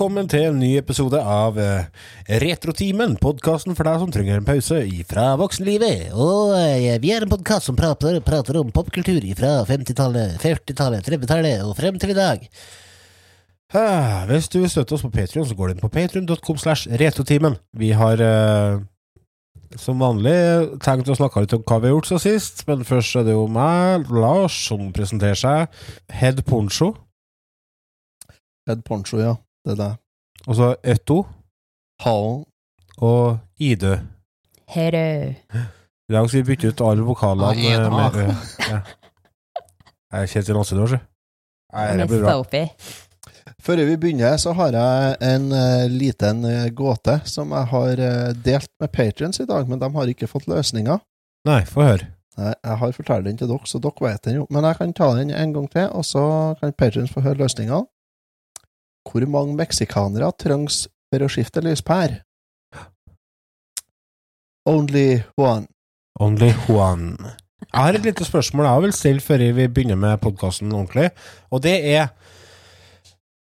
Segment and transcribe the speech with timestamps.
[0.00, 1.88] Velkommen til en ny episode av eh,
[2.40, 6.14] Retrotimen, podkasten for deg som trenger en pause fra voksenlivet.
[6.16, 11.66] Og eh, vi er en podkast som prater, prater om popkultur fra 50-tallet, 40-tallet, 30-tallet
[11.66, 12.46] og frem til i dag.
[14.30, 17.58] Hvis du vil støtte oss på Patreon, så går du inn på patreon.com slash retrotimen.
[17.76, 18.80] Vi har eh,
[19.84, 23.20] som vanlig tenkt å snakke litt om hva vi har gjort så sist, men først
[23.20, 25.84] er det jo meg, Lars, som presenterer seg.
[26.08, 26.94] Head Poncho.
[28.64, 29.36] Head Poncho, ja.
[29.64, 29.90] Det er det.
[30.46, 31.26] Og så Øtto
[32.00, 32.44] Halen.
[32.98, 33.96] og Idø.
[34.68, 35.34] Herø.
[36.08, 38.26] I dag skal vi bytte ut alle vokalene ah, med Ø.
[38.70, 38.80] Ja.
[40.12, 40.98] Jeg er Kjetil Åsedal, sjø.
[41.70, 42.64] Det blir bra.
[43.62, 48.32] Før vi begynner, så har jeg en uh, liten uh, gåte som jeg har uh,
[48.44, 50.98] delt med patrients i dag, men de har ikke fått løsninga.
[51.46, 52.08] Nei, få høre.
[52.40, 54.46] Nei, Jeg har fortalt den til dere, så dere vet den jo.
[54.50, 56.24] Men jeg kan ta den en gang til, og så
[56.60, 57.82] kan patrients få høre løsninga.
[59.08, 62.20] Hvor mange meksikanere trengs for å skifte lyspære?
[64.68, 65.66] Only one.
[66.20, 67.16] Only one.
[67.70, 71.10] Jeg har et lite spørsmål jeg vil stille før vi begynner med podkasten ordentlig,
[71.50, 72.08] og det er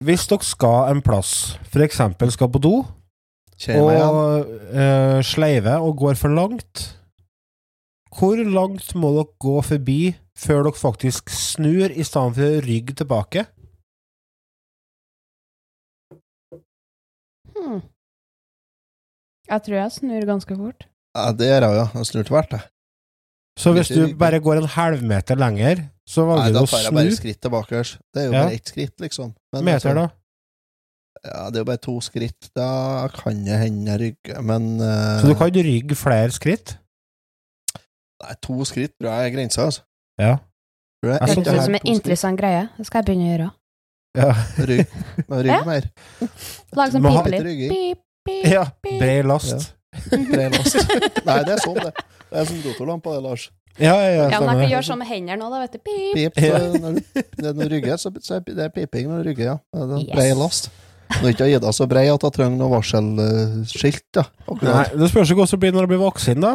[0.03, 2.75] Hvis dere skal en plass, eksempel skal på do,
[3.63, 6.99] Kjære og uh, sleiver og går for langt,
[8.19, 10.01] hvor langt må dere gå forbi
[10.37, 13.47] før dere faktisk snur, i stedet for å rygge tilbake?
[17.63, 17.83] Hmm.
[19.51, 20.87] Jeg tror jeg snur ganske fort.
[21.17, 21.87] Ja, det gjør jeg jo.
[21.99, 22.69] Jeg snur tvert, jeg.
[23.61, 26.87] Så hvis du bare går en halvmeter lenger, så Nei, velger da du å tar
[26.87, 27.83] jeg bare skritt tilbake.
[28.15, 28.45] Det er jo Ja.
[28.45, 29.35] bare ett skritt, liksom.
[29.53, 30.09] Men meter, altså, da.
[31.23, 32.49] Ja, det er jo bare to skritt.
[32.57, 35.21] Da kan det hende jeg rygger, men uh...
[35.21, 36.79] Så du kan rygge flere skritt?
[38.23, 39.83] Nei, to skritt tror jeg er grensa, altså.
[40.19, 40.39] Ja.
[41.03, 42.69] Jeg Jeg ett Det er høres ut som en interessant greie.
[42.79, 43.51] Det skal jeg begynne å gjøre.
[44.19, 44.31] Ja.
[44.69, 44.87] Rygg,
[45.29, 45.63] men rygg Ja.
[45.65, 45.87] mer.
[46.77, 47.47] Lag sånn Må pipe litt litt.
[47.49, 47.71] rygging.
[47.73, 48.67] Pip, pip, ja.
[48.85, 49.73] Bred last.
[50.11, 50.77] Bred last.
[51.27, 51.93] Nei, det er sånn, det.
[52.33, 53.51] Det er som rotorlampa, det, Lars.
[53.81, 55.81] Ja, ja, ja, Ja, men jeg kan gjøre sånn med hendene nå, da, vet du.
[55.81, 56.15] Pip.
[56.17, 59.47] Pip, så når du, når du rygger, så, så er det piping når du rygger,
[59.55, 59.57] ja.
[59.73, 60.15] Det er Yes.
[60.17, 60.71] Bred last.
[61.23, 64.23] Når ikke Ida så brei at hun trenger noe varselskilt, da.
[64.63, 66.53] Nei, det spørs ikke hvordan det blir når du blir voksen, da.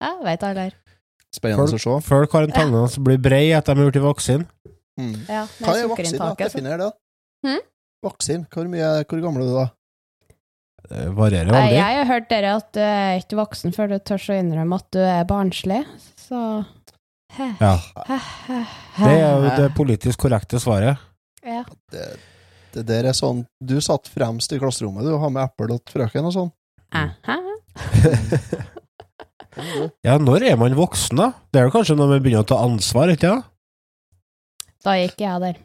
[0.00, 0.70] Ja, vet aldri.
[1.30, 2.08] Spennende Spennende å se.
[2.08, 4.46] Folk har en tendens til å bli brei etter de er blitt voksen.
[5.00, 5.12] Mm.
[5.28, 6.18] Ja, Hva er vaksine?
[6.20, 6.30] da?
[6.38, 6.88] Definer det.
[7.46, 7.60] Hmm?
[8.04, 8.46] Vaksin.
[8.52, 9.66] Hvor, mye, hvor gammel er du da?
[10.90, 11.76] Det varierer veldig.
[11.76, 14.88] Jeg har hørt dere at du er ikke voksen før du tør å innrømme at
[14.96, 15.82] du er barnslig,
[16.18, 16.40] så
[17.60, 17.76] Ja.
[18.98, 20.98] Det er jo det politisk korrekte svaret.
[21.46, 21.62] Ja.
[21.92, 22.06] Det,
[22.74, 25.94] det der er sånn Du satt fremst i klasserommet, du, og har med eple til
[25.94, 26.50] frøken og sånn.
[30.06, 31.32] Ja, når er man voksen, da?
[31.52, 33.46] Det er jo kanskje når man begynner å ta ansvar, ikke sant?
[34.84, 35.58] Da gikk jeg der.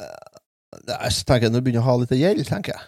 [0.89, 2.83] Nei, så tenker jeg Når du begynner å ha litt gjeld, tenker jeg.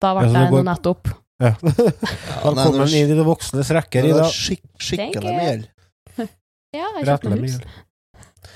[0.00, 1.10] Da ble Ja, jeg går- nettopp.
[1.40, 1.54] Ja.
[1.64, 4.26] Ja, nei, Velkommen når, inn i det voksnes rekker, Ida.
[4.26, 5.68] er skikk, skikkelig med gjeld.
[6.76, 7.56] Ja, jeg kjøpte meg hus.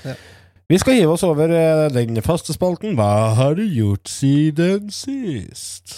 [0.05, 0.13] Ja.
[0.71, 2.95] Vi skal hive oss over eh, den faste spalten.
[2.97, 5.97] Hva har du gjort siden sist?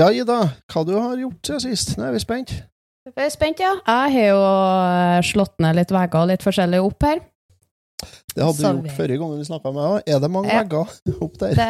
[0.00, 0.36] Ja, Ida,
[0.72, 1.96] hva du har gjort siden sist?
[1.98, 2.52] Nå er vi spent.
[3.10, 3.74] Vi er spent, ja.
[3.84, 7.20] Jeg har jo eh, slått ned litt vegger og litt forskjellig opp her.
[8.30, 10.14] Det hadde du gjort vi- forrige gang vi snakka med deg.
[10.14, 10.62] Er det mange Ja.
[10.62, 10.94] vegger
[11.26, 11.54] opp der?
[11.58, 11.68] Det,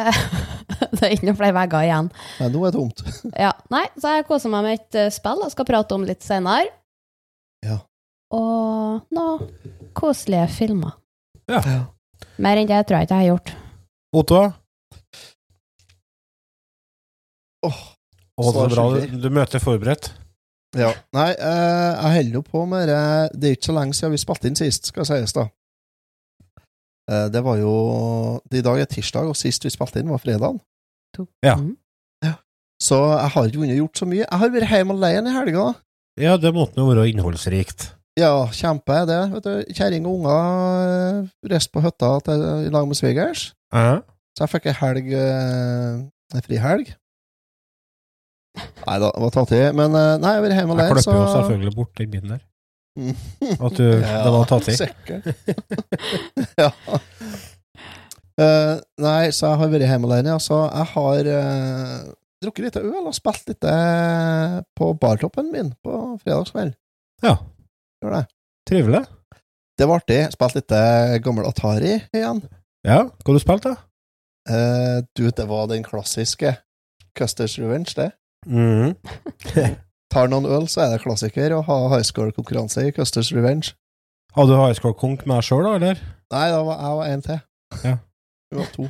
[0.95, 2.11] det er ikke noen flere vegger igjen.
[2.39, 3.03] Nei, nå er det tomt.
[3.45, 6.23] Ja, nei, så jeg koser meg med et eh, spill jeg skal prate om litt
[6.23, 6.69] senere.
[7.65, 7.79] Ja.
[8.31, 9.49] Og noen
[9.97, 10.95] koselige filmer.
[11.51, 11.59] Ja.
[12.39, 13.51] Mer enn det tror jeg ikke jeg har gjort.
[14.21, 14.39] Otto?
[17.67, 17.81] Åh,
[18.41, 18.85] Å, så bra.
[19.21, 20.11] Du møter forberedt.
[20.77, 20.91] Ja.
[21.15, 22.99] Nei, eh, jeg holder jo på med det
[23.35, 25.49] Det er ikke så lenge siden vi spilte inn sist, skal sies, da.
[27.11, 27.73] Eh, det var jo
[28.51, 30.59] I dag er tirsdag, og sist vi spilte inn, var fredag.
[31.43, 31.57] Ja.
[31.59, 31.75] Mm.
[32.81, 34.23] Så jeg har ikke vunnet gjort så mye.
[34.23, 35.65] Jeg har vært hjemme alene i helga.
[36.17, 37.91] Ja, det måtte jo være innholdsrikt.
[38.17, 39.19] Ja, kjempe er det.
[39.35, 39.73] vet du.
[39.77, 43.51] Kjerring og unger eh, reiste på hytta i lag med svigers.
[43.69, 43.99] Ja.
[44.33, 46.89] Så jeg fikk ei helg En frihelg.
[48.59, 49.59] Nei da, det var tatt i.
[49.77, 52.41] Men eh, nei, jeg vært hjemme Jeg alene, klipper jo selvfølgelig bort den biten der.
[53.65, 54.75] At du, det var tatt i.
[56.61, 56.71] Ja.
[58.41, 62.11] Uh, nei, så jeg har vært hjemme alene, Altså, jeg har uh,
[62.41, 63.67] drukket litt øl og spilt litt
[64.79, 66.73] på bartoppen min på fredagskveld.
[67.21, 67.35] Ja.
[68.01, 68.23] Det.
[68.65, 69.03] Trivelig.
[69.77, 70.23] Det var artig.
[70.33, 70.73] Spilt litt
[71.21, 72.41] gammel Atari igjen.
[72.87, 73.75] Ja, hva har du spilt, da?
[74.49, 76.55] Uh, du, det var den klassiske
[77.17, 78.09] Custers Revenge, det.
[78.47, 78.95] Mhm.
[80.11, 83.71] Tar noen øl, så er det klassiker å ha high score-konkurranse i Custers Revenge.
[84.35, 86.01] Hadde du high score konk med deg sjøl, da, eller?
[86.33, 87.39] Nei, da var jeg var en til.
[87.85, 87.93] Ja.
[88.51, 88.87] Vi var to.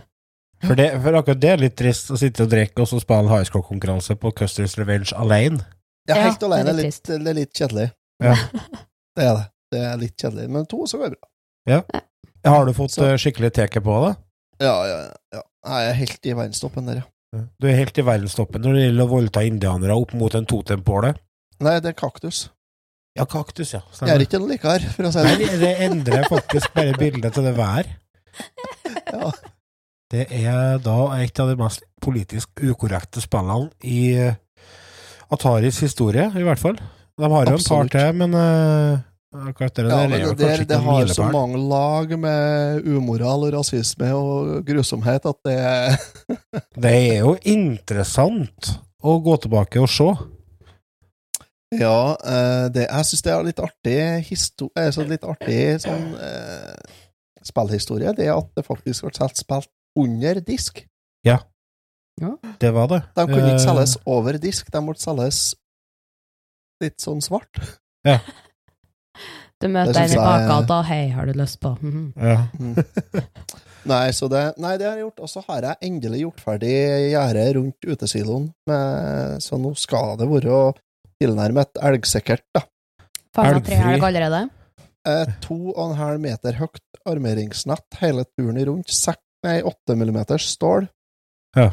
[0.62, 3.30] For, det, for akkurat det er litt trist å sitte og drikke og så spille
[3.30, 5.62] high score-konkurranse på Custers Revenge alene.
[6.10, 6.66] Ja, helt Ja, alene.
[6.66, 7.88] det er er litt litt, det er litt kjedelig.
[8.22, 8.36] Ja.
[9.18, 9.46] Det er det.
[9.76, 10.46] Det er litt kjedelig.
[10.56, 11.80] Men to, så går det bra.
[12.48, 14.14] Har du fått Så- eh, skikkelig teke på det?
[14.64, 15.18] Ja, ja, ja.
[15.36, 15.42] ja.
[15.68, 17.08] Jeg er helt i verdenstoppen der, ja.
[17.32, 21.14] Du er helt i verdenstoppen når det gjelder å voldta indianere opp mot en totempåle.
[21.64, 22.50] Nei, det er kaktus.
[23.16, 23.82] Ja, kaktus, ja.
[24.02, 25.48] Jeg er ikke noe likere, for å si det.
[25.48, 25.64] sånn.
[25.64, 27.90] det endrer faktisk bare bildet til det vær.
[29.12, 29.32] Ja.
[30.12, 34.36] Det er da et av de mest politisk ukorrekte spillene i eh,
[35.32, 36.80] Ataris historie, i hvert fall.
[37.20, 40.80] De har jo en par til, men eh, akkurat det Ja, der er der, det
[40.84, 45.58] har så mange lag med umoral og rasisme og grusomhet at det
[46.84, 50.10] Det er jo interessant å gå tilbake og se.
[51.72, 56.12] Ja, eh, det, jeg syns det er litt artig histo eh, så litt artig sånn
[56.20, 56.98] eh,
[57.48, 60.84] spillhistorie, det at det faktisk ble solgt spilt under disk.
[61.26, 61.40] Ja,
[62.60, 63.02] Det var det.
[63.16, 65.56] De kunne ikke Eh, selges over disk, de måtte selges
[66.84, 67.62] litt sånn svart.
[69.62, 70.82] Du møter Det en i jeg- bakgata.
[70.84, 72.14] 'Hei, har du lyst på?' Mhm.
[72.18, 72.48] Ja.
[73.86, 75.20] Nei, så det, nei, det har jeg gjort.
[75.26, 76.74] Og så har jeg endelig gjort ferdig
[77.12, 80.74] gjerdet rundt utesiloen, med, så nå skal det være
[81.22, 82.62] tilnærmet elgsikkert, da.
[83.34, 83.94] Fanga tre Elgfri.
[83.96, 84.50] elg allerede?
[85.06, 86.80] Eh, to og en halv meter høyt
[87.10, 88.90] armeringsnett hele turen rundt.
[88.94, 90.88] Sek, nei, åtte millimeters stål.
[91.56, 91.70] Ja.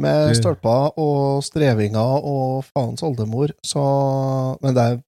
[0.00, 5.02] Med stolper og strevinger og faens oldemor, så Men det er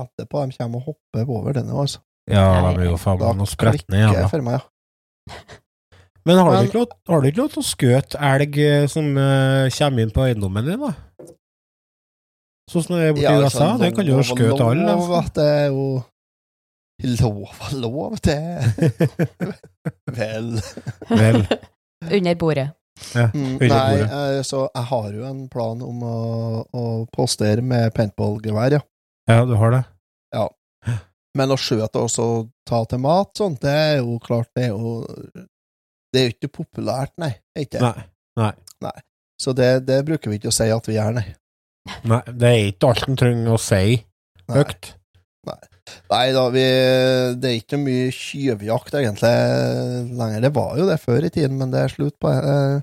[0.00, 2.02] venter på de kommer og hopper over denne, altså.
[2.30, 4.28] ja, de blir jo faen meg noe spretne igjen, da.
[4.32, 5.34] for meg, ja.
[6.28, 9.06] Men har du ikke lov, har du ikke lov til å skjøte elg eh, som
[9.16, 10.90] uh, kommer inn på eiendommen din, da?
[12.70, 13.56] Sånn som det er borti Ja, USA?
[13.56, 14.84] sånn Det kan du jo skjøte alle.
[14.84, 15.22] lov altså.
[15.24, 15.86] At det er jo
[17.16, 18.36] lov og lov, det
[20.18, 20.52] Vel
[21.08, 21.40] Vel.
[22.18, 22.68] Under bordet.
[23.16, 24.10] Mm, Høyre Nei, bordet.
[24.12, 26.16] eh, så jeg har jo en plan om å,
[26.76, 26.84] å
[27.16, 28.84] postere med paintballgevær, ja.
[29.30, 29.82] Ja, du har det?
[31.38, 32.26] Men å skjøte og så
[32.66, 34.96] ta til mat, sånt, det er jo klart, det er jo
[36.10, 37.36] Det er jo ikke populært, nei.
[37.54, 37.82] er Ikke.
[38.82, 38.96] Nei.
[39.40, 41.28] Så det, det bruker vi ikke å si at vi gjør, nei.
[42.10, 44.00] Nei, det er ikke alt en trenger å si
[44.50, 44.90] høyt.
[46.10, 46.64] Nei da, vi,
[47.40, 49.32] det er ikke mye tyvjakt egentlig
[50.18, 50.44] lenger.
[50.44, 52.30] Det var jo det før i tiden, men det er slutt på.
[52.30, 52.82] Eh,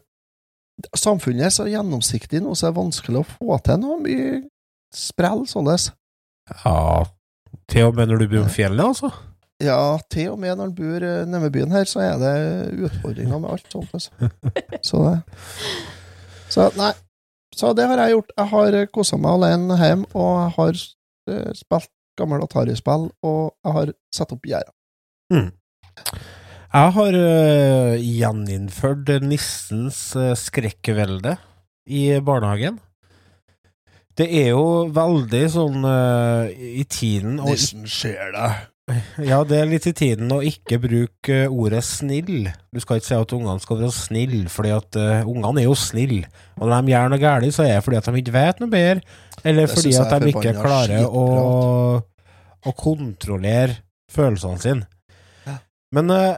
[0.97, 4.41] Samfunnet er så gjennomsiktig nå, så det er vanskelig å få til noe mye
[4.93, 5.89] sprell sånnes.
[6.63, 7.05] Ja,
[7.67, 9.11] til og med når du bor på fjellet, altså.
[9.63, 12.33] Ja, til og med når en bor eh, nede byen her, så er det
[12.87, 13.89] utfordringer med alt sånt.
[13.93, 14.29] Altså.
[14.89, 15.15] Så det
[16.53, 16.93] Så nei.
[17.57, 18.33] Så det har jeg gjort.
[18.37, 20.81] Jeg har kosa meg alene hjemme, og jeg har
[21.33, 24.73] eh, spilt gammel Atari-spill, og jeg har satt opp gjerder.
[26.67, 31.37] Jeg har uh, gjeninnført nissens uh, skrekkvelde
[31.87, 32.77] i barnehagen.
[34.17, 38.65] Det er jo veldig sånn uh, i tiden og, Nissen ser deg.
[39.19, 42.47] Ja, det er litt i tiden å ikke bruke øh, ordet snill.
[42.71, 45.75] Du skal ikke si at ungene skal være snille, fordi at uh, ungene er jo
[45.77, 46.29] snille.
[46.55, 48.71] Og når de gjør noe galt, så er det fordi at de ikke vet noe
[48.71, 51.25] bedre, eller fordi at de ikke klarer å,
[52.63, 53.81] å kontrollere
[54.15, 55.59] følelsene sine.
[55.93, 56.33] Men uh,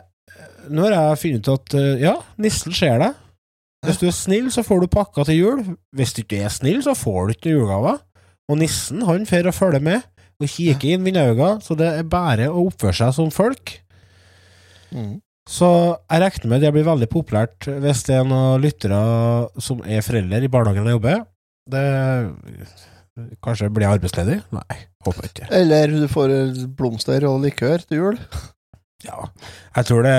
[0.73, 3.25] nå har jeg funnet ut at ja, nissen ser deg.
[3.87, 5.61] Hvis du er snill, så får du pakka til jul.
[5.95, 8.01] Hvis du ikke er snill, så får du ikke julegaver.
[8.49, 10.03] Og nissen han får å følge med
[10.39, 13.73] og kikker inn vinnerøynene, så det er bare å oppføre seg som folk.
[14.95, 15.17] Mm.
[15.49, 15.67] Så
[15.97, 18.99] jeg regner med det blir veldig populært hvis det er noen lyttere
[19.61, 21.25] som er foreldre i barnehagen og jobber.
[21.69, 21.83] Det
[23.43, 24.37] Kanskje blir jeg arbeidsledig?
[24.55, 25.49] Nei, håper ikke.
[25.55, 26.31] Eller du får
[26.77, 28.19] blomster og likør til jul.
[29.03, 29.25] Ja,
[29.75, 30.15] jeg tror det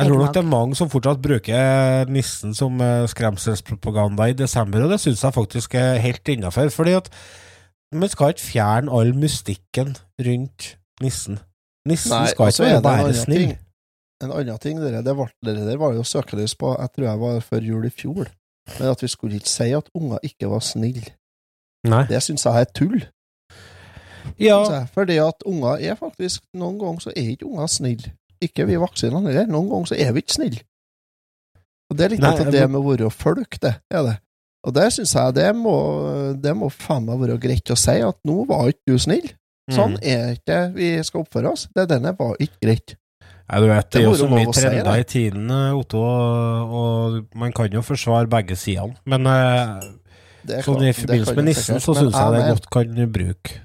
[0.00, 4.86] Jeg tror nok det er mange som fortsatt bruker nissen som eh, skremselspropaganda i desember,
[4.86, 6.70] og det syns jeg faktisk er helt innafor.
[6.72, 7.10] Fordi at
[7.92, 11.40] man skal ikke fjerne all mystikken rundt nissen.
[11.88, 13.56] Nissen Nei, skal ikke er være bare snill.
[14.20, 17.20] En annen ting, dere, det, var, det der var jo søkelys på Jeg tror jeg
[17.20, 18.28] var før jul i fjor.
[18.78, 21.16] Men at vi skulle ikke si at unger ikke var snille.
[22.08, 23.06] Det syns jeg er tull.
[24.38, 24.84] Ja.
[24.94, 28.12] Fordi at unger er faktisk Noen ganger så er ikke unger snille.
[28.44, 29.48] Ikke vi vaksinene heller.
[29.52, 30.62] Noen ganger så er vi ikke snille.
[31.90, 33.74] Og det er litt Nei, av det med å være folk, det.
[33.90, 34.16] er det.
[34.68, 35.74] Og det syns jeg det må,
[36.38, 39.28] det må faen meg være greit å si, at nå var ikke du snill.
[39.70, 40.02] Sånn Mm.
[40.02, 41.68] er ikke vi skal oppføre oss.
[41.74, 42.94] Det denne var ikke greit.
[43.50, 46.74] Nei, du vet, det er jo så mye trender si, i tiden, eh, Otto, og,
[46.80, 48.94] og man kan jo forsvare begge sidene.
[49.10, 53.58] Men eh, sånn i forbindelse med nissen, så syns jeg det godt kan bruke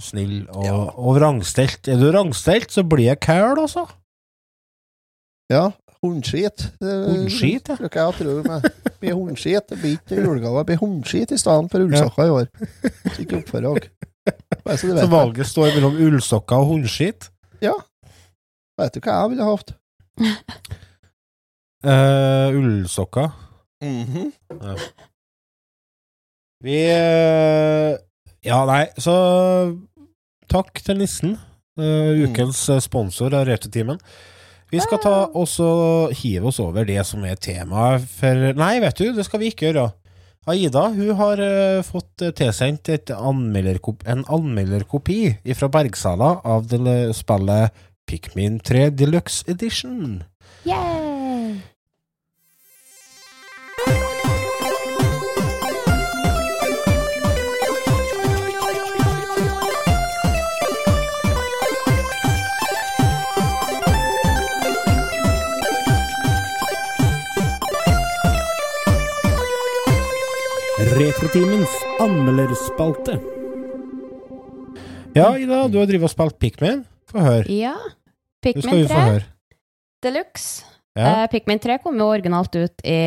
[0.00, 0.76] snill og, Ja.
[0.96, 1.88] og vrangstelt.
[1.88, 3.86] Er du rangstelt, så blir jeg kæl, altså.
[5.50, 5.70] Ja,
[6.02, 6.70] hundskit.
[6.80, 7.76] Hundskit, ja.
[7.76, 8.70] Bruker jeg å tro med.
[9.02, 9.66] Blir hundskit.
[9.68, 12.48] Det blir ikke julegave, det blir hundskit i stedet for ullsokker i år.
[13.12, 13.90] Så ikke oppfør dere.
[14.78, 17.28] Så Så valget står mellom ullsokker og hundskit?
[17.60, 17.74] Ja.
[18.78, 19.74] Vet du hva jeg ville hatt?
[21.84, 23.32] Uh, ullsokker.
[23.82, 24.32] Mhm.
[26.62, 27.96] Vi eh,
[28.42, 29.14] Ja, nei, så
[30.50, 31.36] takk til nissen.
[31.78, 33.96] Uh, ukens eh, sponsor av Returtimen.
[34.72, 39.06] Vi skal ta og hive oss over det som er temaet for Nei, vet du,
[39.16, 39.86] det skal vi ikke gjøre.
[40.52, 45.20] Aida hun har uh, fått tilsendt et anmelderkop en anmelderkopi
[45.56, 50.24] fra Bergsala av det spillet Pikmin 3 Deluxe Edition.
[50.66, 51.01] Yeah!
[71.22, 71.70] Retrotimens
[72.02, 73.12] anmelderspalte.
[75.14, 76.80] Ja, Ida, du har drevet og spilt Pikmin.
[77.06, 77.46] Få høre.
[77.46, 77.76] Ja.
[78.42, 79.20] Pikmin 3 høre.
[80.02, 80.64] Deluxe.
[80.98, 82.98] Ja, Uh, Pikmin 3 kom jo originalt ut i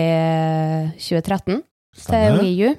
[0.96, 2.40] 2013 til stemmer.
[2.40, 2.72] Wii U.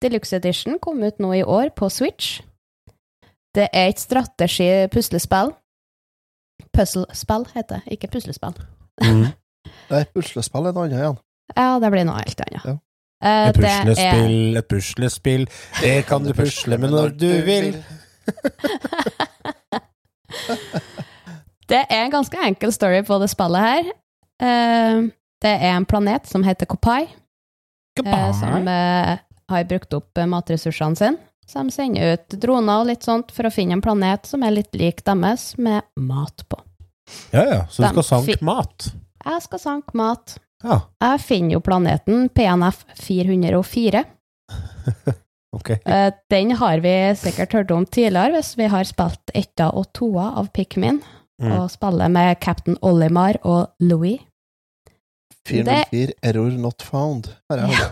[0.00, 2.40] Deluxe Edition kom ut nå i år på Switch.
[3.54, 5.52] Det er et strategi-puslespill.
[6.72, 8.56] Puzzlespill heter det, ikke puslespill.
[9.04, 9.28] Mm.
[9.92, 11.24] Nei, puslespill er noe annet igjen.
[11.52, 12.64] Ja, det blir noe helt annet.
[12.64, 12.78] Ja.
[13.24, 15.46] Eh, Et puslespill, er et puslespill.
[15.80, 17.72] Det kan du pusle med når du vil.
[21.68, 23.88] Det er en ganske enkel story på det spillet her.
[24.40, 25.10] Uh,
[25.44, 27.02] det er en planet som heter Kopai,
[28.00, 28.64] uh, som
[29.52, 31.20] har brukt opp matressursene sine.
[31.48, 34.52] Så de sender ut droner og litt sånt for å finne en planet som er
[34.56, 36.56] litt lik deres, med mat på.
[37.32, 38.88] Ja, ja, så du De skal sanke mat.
[39.24, 40.38] Jeg skal sanke mat.
[40.64, 44.04] Ja, Jeg finner jo planeten PNF 404.
[45.56, 45.70] ok.
[45.86, 50.32] Eh, Den har vi sikkert hørt om tidligere, hvis vi har spilt etta og toa
[50.40, 51.02] av Pikmin,
[51.38, 51.52] Mm.
[51.54, 54.18] og spiller med Captain Olimar og Louis.
[55.46, 57.28] 404 error not found.
[57.48, 57.90] Her er Ja.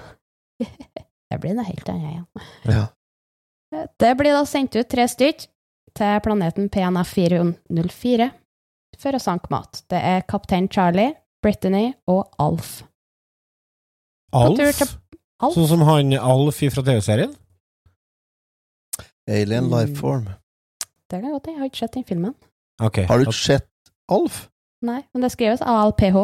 [0.59, 0.67] det.
[1.31, 2.27] Det blir noe helt annet igjen.
[2.65, 3.87] Ja.
[3.99, 5.47] Det blir da sendt ut tre stykk
[5.95, 8.29] til planeten PNF 404
[8.99, 9.83] for å sanke mat.
[9.91, 11.15] Det er kaptein Charlie,
[11.47, 12.81] Brittany og Alf.
[14.35, 14.59] Alf?
[15.39, 15.55] Alf?
[15.55, 17.35] Sånn som han Alf fra TV-serien?
[19.31, 19.73] Alien Mm.
[19.75, 20.27] Lifeform.
[21.09, 22.35] Det kan godt hende, jeg har ikke sett den filmen.
[22.83, 23.05] Okay.
[23.07, 23.69] Har du ikke sett
[24.11, 24.49] Alf?
[24.83, 26.19] Nei, men det skrives ALPH.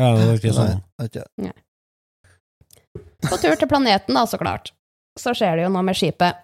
[0.00, 0.80] Ja, det er ikke sånn.
[0.98, 1.54] Nei, det er ikke.
[3.28, 4.72] På tur til planeten, da, så klart.
[5.18, 6.40] Så skjer det jo noe med skipet.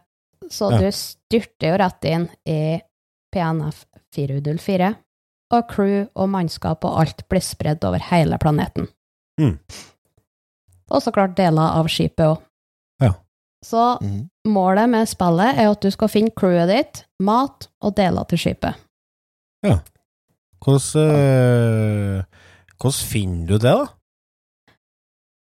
[0.52, 0.78] Så Ja.
[0.78, 2.80] du styrter jo rett inn i
[3.32, 4.94] PNF 404,
[5.54, 8.88] og crew og mannskap og alt blir spredd over hele planeten.
[9.40, 9.58] Mm.
[10.90, 12.40] Og så klart deler av skipet òg.
[13.02, 13.12] Ja.
[13.64, 14.20] Så mm.
[14.52, 18.82] målet med spillet er at du skal finne crewet ditt, mat og deler til skipet.
[20.66, 22.22] Hvordan, eh,
[22.76, 23.86] hvordan finner du det, da?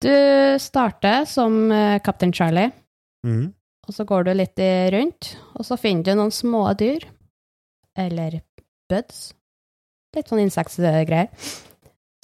[0.05, 0.15] Du
[0.61, 2.71] starter som Captain kaptein Charlie,
[3.25, 3.45] mm.
[3.87, 4.59] og så går du litt
[4.93, 7.07] rundt, og så finner du noen små dyr,
[7.97, 8.41] eller
[8.91, 9.33] buds,
[10.15, 11.29] litt sånn insektgreier,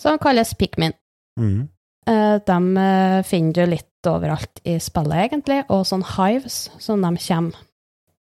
[0.02, 0.96] som kalles pikmin.
[1.40, 1.70] Mm.
[2.08, 7.14] Eh, De eh, finner du litt overalt i spillet, egentlig, og sånn hives som de
[7.22, 7.60] kommer,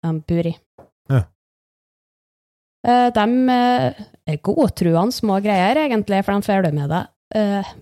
[0.04, 0.54] de bor i.
[1.12, 1.22] Ja.
[2.86, 3.26] Eh, De
[4.26, 7.08] er godtruende små greier, egentlig, for de følger med deg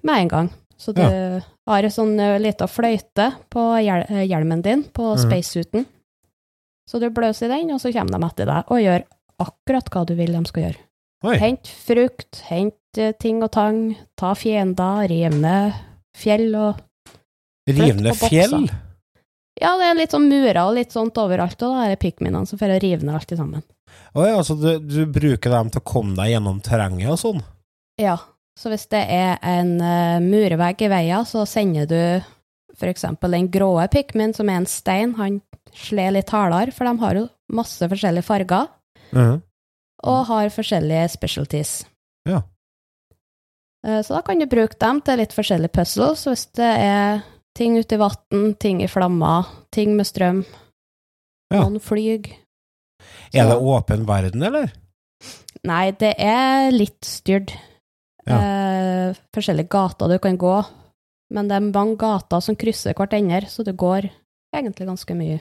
[0.06, 0.48] med en gang.
[0.78, 5.18] Så du har en sånn lita fløyte på hjel hjelmen din, på mm.
[5.24, 5.88] spacesuiten.
[6.86, 9.02] Så du bløser i den, og så kommer de etter deg og gjør
[9.42, 10.80] akkurat hva du vil de skal gjøre.
[11.26, 11.36] Oi.
[11.36, 13.80] Hent frukt, hent eh, ting og tang,
[14.16, 15.74] ta fiender, ned
[16.16, 16.80] fjell og
[17.68, 18.64] Rivende ned fjell?
[19.60, 22.48] Ja, det er litt sånn murer og litt sånt overalt, og da er det pikminene
[22.48, 23.62] som får rive ned alt sammen.
[24.16, 27.42] Å ja, så du, du bruker dem til å komme deg gjennom terrenget og sånn?
[28.00, 28.16] Ja,
[28.56, 32.00] så hvis det er en uh, murvegg i veien, så sender du
[32.80, 35.42] for eksempel den grå pikmin, som er en stein, han
[35.76, 38.70] slår litt hardere, for de har jo masse forskjellige farger,
[39.10, 39.40] Mhm.
[40.02, 41.84] Og har forskjellige specialties.
[42.28, 42.42] Ja.
[43.84, 47.22] Eh, Så da kan du bruke dem til litt forskjellige puzzles, hvis det er
[47.56, 50.44] ting ute i vann, ting i flammer, ting med strøm,
[51.52, 51.62] Ja.
[51.64, 52.30] noen flyg.
[53.34, 54.72] Er det åpen verden, eller?
[55.64, 57.52] Nei, det er litt styrt.
[58.26, 60.64] Eh, forskjellige gater du kan gå,
[61.32, 64.10] men det er mange gater som krysser hverandre, så det går
[64.54, 65.40] egentlig ganske mye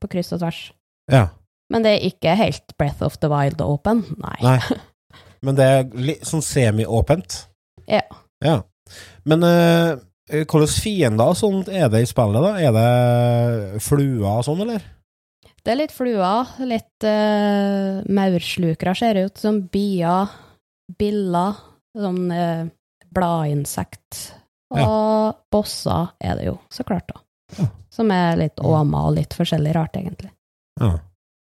[0.00, 0.72] på kryss og tvers.
[1.10, 1.28] Ja.
[1.72, 4.36] Men det er ikke helt Breath of the Wild open, nei.
[4.44, 4.58] Nei.
[5.44, 7.42] Men det er litt sånn semi-åpent.
[7.86, 8.02] Ja.
[8.44, 8.56] Ja.
[9.28, 9.98] Men uh,
[10.28, 12.54] hvilke fiender og sånt er det i spillet, da?
[12.58, 14.82] Er det fluer og sånn, eller?
[15.62, 20.32] Det er litt fluer, litt uh, maurslukere ser det ut som, bier,
[20.98, 21.58] biller,
[21.98, 22.66] sånn uh,
[23.14, 24.22] bladinsekt.
[24.74, 27.22] Og bosser er det jo, så klart da.
[27.58, 27.68] Ja.
[27.92, 30.30] Som er litt åma og litt forskjellig rart, egentlig.
[30.80, 30.92] Ja.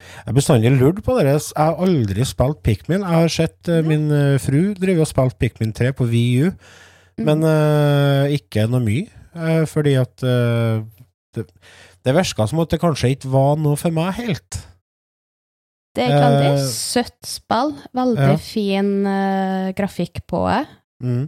[0.07, 1.25] Jeg har bestandig lurt på det.
[1.29, 3.03] Jeg har aldri spilt Pikmin.
[3.05, 6.51] Jeg har sett uh, min uh, fru drive og spilt Pikmin 3 på VU,
[7.17, 7.25] Mm.
[7.25, 9.07] men uh, ikke noe mye.
[9.33, 11.47] eh, fordi at det,
[12.05, 14.59] det virka som at det kanskje ikke var noe for meg helt.
[15.97, 18.37] Det er veldig søtt spill, veldig ja.
[18.37, 18.91] fin
[19.73, 20.67] grafikk på det.
[21.01, 21.23] Mm.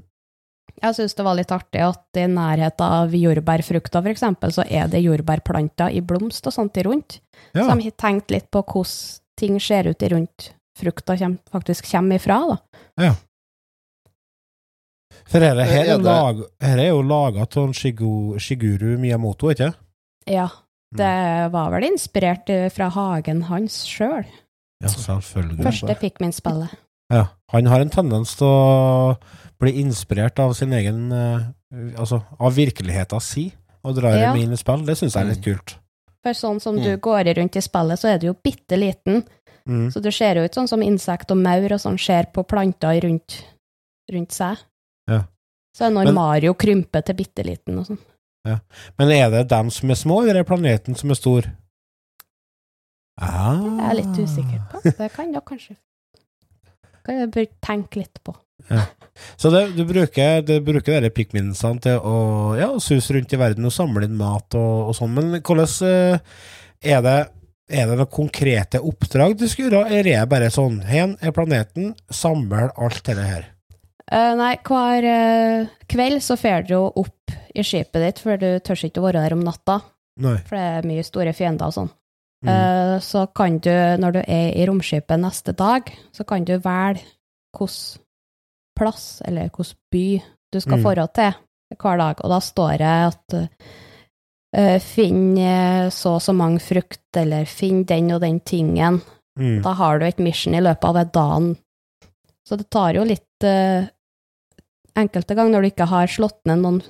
[0.81, 4.87] Jeg syns det var litt artig at i nærheten av jordbærfrukter, for eksempel, så er
[4.91, 7.19] det jordbærplanter i blomst og sånt i rundt.
[7.53, 7.65] Ja.
[7.65, 11.15] Så de har tenkt litt på hvordan ting ser ut i rundt frukta
[11.51, 12.39] faktisk kommer ifra,
[12.97, 13.11] da.
[15.29, 19.73] For dette her, Er er, lag, her er jo laga av Shiguru Miyamoto, ikke
[20.27, 20.47] Ja,
[20.89, 20.97] Mm.
[20.97, 24.25] det var vel inspirert eh, fra hagen hans sjøl.
[24.81, 25.61] Ja, selvfølgelig.
[25.61, 26.71] Første Pikmin-spillet.
[27.13, 27.27] Ja.
[27.51, 29.17] Han har en tendens til å
[29.59, 31.47] bli inspirert av sin egen eh,
[31.99, 34.33] Altså av virkeligheten si, og drar Ja.
[34.33, 34.85] dem inn i spill.
[34.85, 35.75] Det syns jeg er litt kult.
[36.23, 36.83] For sånn som Mm.
[36.83, 39.23] du går rundt i spillet, så er du jo bitte liten.
[39.67, 39.91] Mm.
[39.93, 42.99] Så du ser jo ut sånn som insekt og maur og sånn ser på planter
[43.01, 43.43] rundt,
[44.11, 44.57] rundt seg.
[45.07, 45.23] Ja.
[45.77, 47.99] Så er når Men- Mario krymper til bitte liten og sånn.
[48.97, 51.43] Men er det dem som er små, eller er det planeten som er stor?
[53.21, 53.55] Ah.
[53.55, 54.81] Det er jeg litt usikker på.
[54.97, 55.75] Det kan jeg kanskje
[57.03, 58.35] kan jeg bør tenke litt på.
[59.39, 62.15] Så det, du bruker, du bruker dere pikminsene til å
[62.59, 66.39] ja, suse rundt i verden og samle inn mat og, og sånn, men hvordan eh,
[66.93, 67.19] er det
[67.69, 71.35] er det noen konkrete oppdrag du skal gjøre, eller er det bare sånn Hen er
[71.35, 73.45] planeten, samle alt dette her?
[74.09, 78.57] Uh, nei, hver uh, kveld så drar du jo opp i skipet ditt, for du
[78.65, 79.77] tør ikke å være der om natta,
[80.17, 80.39] Nei.
[80.47, 81.91] for det er mye store fiender og sånn.
[82.41, 82.49] Mm.
[82.49, 87.05] Uh, så kan du, når du er i romskipet neste dag, så kan du velge
[87.53, 88.01] hvilken
[88.79, 90.05] plass, eller hvilken by,
[90.53, 90.83] du skal Mm.
[90.87, 91.33] forå til
[91.77, 92.23] hver dag.
[92.23, 93.33] Og da står det at
[94.57, 99.01] uh, finn eh, så og så mange frukt, eller finn den og den tingen.
[99.37, 99.61] Mm.
[99.63, 101.51] Da har du et mission i løpet av den dagen.
[102.47, 103.85] Så det tar jo litt uh,
[104.97, 106.81] enkelte ganger når du ikke har slått ned noen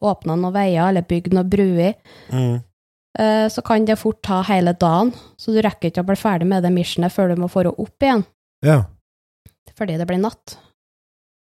[0.00, 1.94] Åpna noen veier eller bygd noen bruer,
[2.32, 2.62] Mm.
[3.52, 5.10] så kan det fort ta hele dagen.
[5.36, 7.74] Så du rekker ikke å bli ferdig med det missionet før du må få det
[7.76, 8.24] opp igjen,
[8.64, 8.84] Ja.
[9.76, 10.56] fordi det blir natt.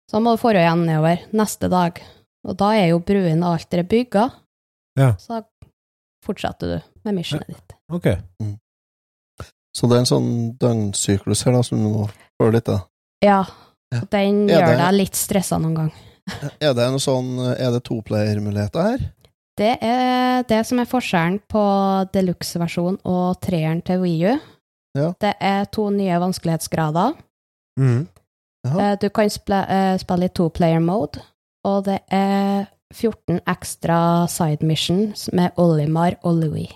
[0.09, 2.01] Så da må du få igjen nedover neste dag.
[2.45, 4.27] Og da er jo bruene og alt det bygga,
[4.97, 5.13] Ja.
[5.17, 5.67] så da
[6.25, 7.73] fortsetter du med missionet ditt.
[7.91, 8.05] Ok.
[9.75, 10.29] Så det er en sånn
[10.61, 12.05] døgnsyklus her, da, som du må
[12.39, 12.79] følge litt, da.
[13.23, 13.45] Ja,
[13.91, 14.01] Ja.
[14.01, 15.91] og den Er gjør det- deg litt stressa noen gang.
[16.61, 19.11] Er det noe sånn Er det toplayer-muligheter her?
[19.57, 24.39] Det er det som er forskjellen på deluxe-versjonen og treeren til Wii U.
[24.95, 25.13] Ja.
[25.19, 27.15] Det er to nye vanskelighetsgrader.
[27.79, 28.07] Mm.
[28.65, 28.91] Jaha.
[28.91, 31.21] Eh, Du kan spille, eh, spille i two-player mode,
[31.65, 36.71] og det er 14 ekstra side missions med Olimar og Louis.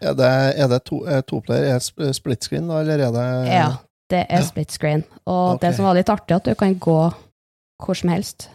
[0.00, 1.64] Er det, er det to, er toplayer?
[1.68, 3.66] Er det sp- split screen, da, eller er det Ja,
[4.10, 4.46] det er ja.
[4.46, 5.02] split screen.
[5.26, 5.66] Og okay.
[5.68, 6.94] det som var litt artig, at du kan gå
[7.84, 8.48] hvor som helst.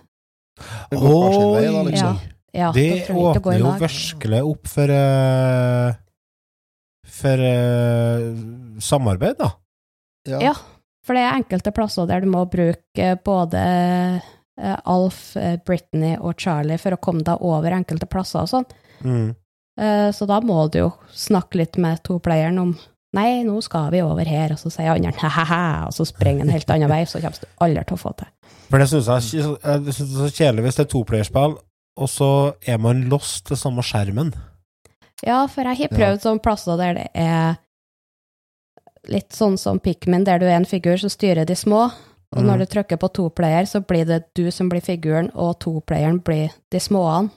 [0.89, 2.17] det går hver sin vei, da, liksom?
[2.56, 5.93] Ja, det du gå i åpner jo virkelig opp for uh,
[7.06, 9.52] For uh, samarbeid, da.
[10.28, 10.39] Ja.
[10.41, 10.54] Ja.
[11.06, 16.39] For det er enkelte plasser der du må bruke både eh, Alf, Britney Brittany og
[16.41, 18.65] Charlie for å komme deg over enkelte plasser og sånn.
[19.06, 19.36] Mm.
[19.80, 22.76] Eh, Så da må du jo snakke litt med toplayeren om
[23.15, 26.50] Nei, nå skal vi over her, og så sier andre hæ-hæ, og så springer en
[26.52, 28.28] helt annen vei, så kommer du aldri til å få til.
[28.68, 31.54] For det syns jeg, jeg synes det er så kjedelig hvis det er toplayerspill,
[31.96, 32.28] og så
[32.68, 34.34] er man lost til samme skjermen.
[35.24, 35.96] Ja, for jeg har Ja.
[35.96, 37.56] prøvd sånne plasser der det er
[39.10, 41.91] litt sånn som Pikmin, der du er en figur som styrer de små,
[42.36, 42.46] og Mm.
[42.48, 46.52] når du trykker på toplayer, så blir det du som blir figuren, og toplayeren blir
[46.72, 47.30] de småene.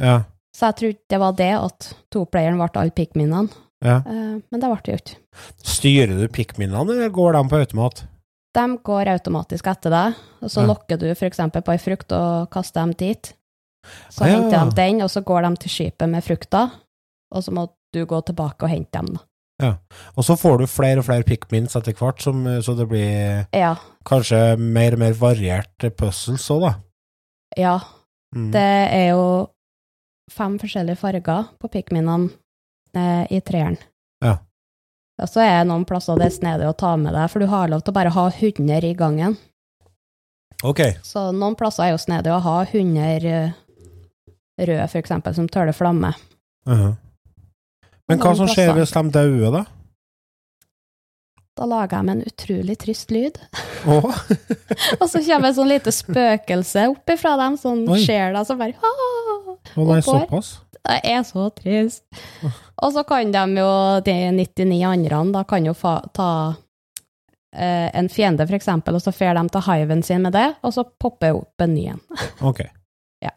[0.00, 0.22] Ja.
[0.54, 3.48] Så jeg trodde det var det, at toplayeren ble alle Pikminene,
[3.84, 3.96] ja.
[4.06, 5.16] Eh, men det ble det jo ikke.
[5.62, 8.04] Styrer du pikminene, eller går de på automat?
[8.54, 10.66] De går automatisk etter deg, og så Ja.
[10.66, 11.36] lokker du f.eks.
[11.36, 13.34] på ei frukt og kaster dem dit.
[14.10, 14.34] Så ja.
[14.40, 16.70] henter de den, og så går de til skipet med frukta,
[17.32, 19.06] og så må du gå tilbake og hente dem.
[19.14, 19.20] da.
[19.60, 23.72] Og så får du flere og flere pikmins etter hvert, som, så det blir Ja.
[24.06, 26.74] kanskje mer og mer variert puzzles òg, da.
[27.56, 27.78] ja.
[28.36, 28.50] Mm.
[28.52, 28.60] Det
[28.92, 29.48] er jo
[30.30, 32.28] fem forskjellige farger på pikminene
[32.94, 33.78] eh, i treeren.
[34.22, 34.34] Ja.
[35.18, 37.46] Og så er det noen plasser det er snedig å ta med deg, for du
[37.48, 39.38] har lov til å bare ha 100 i gangen.
[40.62, 40.80] Ok.
[41.02, 43.50] Så noen plasser er jo snedig å ha 100 eh,
[44.60, 46.12] røde, for eksempel, som tåler flamme.
[46.68, 46.96] Mhm.
[48.08, 49.64] Men hva som skjer hvis de dauer, da?
[51.58, 53.38] Da lager de en utrolig trist lyd.
[53.90, 54.06] Oh.
[55.00, 58.78] Og så kommer et sånn lite spøkelse opp ifra dem, sånn skjer det, som bare
[58.78, 59.28] «Åh!»
[59.74, 60.54] det er Og såpass?
[60.78, 62.04] Det er så trist.
[62.78, 63.68] Og så kan de jo,
[64.06, 66.30] de 99 andre, da kan jo fa ta
[67.52, 70.72] eh, en fiende, for eksempel, og så fer de til hiven sin med det, og
[70.78, 72.02] så popper opp en ny en.
[72.40, 72.62] Ok.
[73.26, 73.34] ja.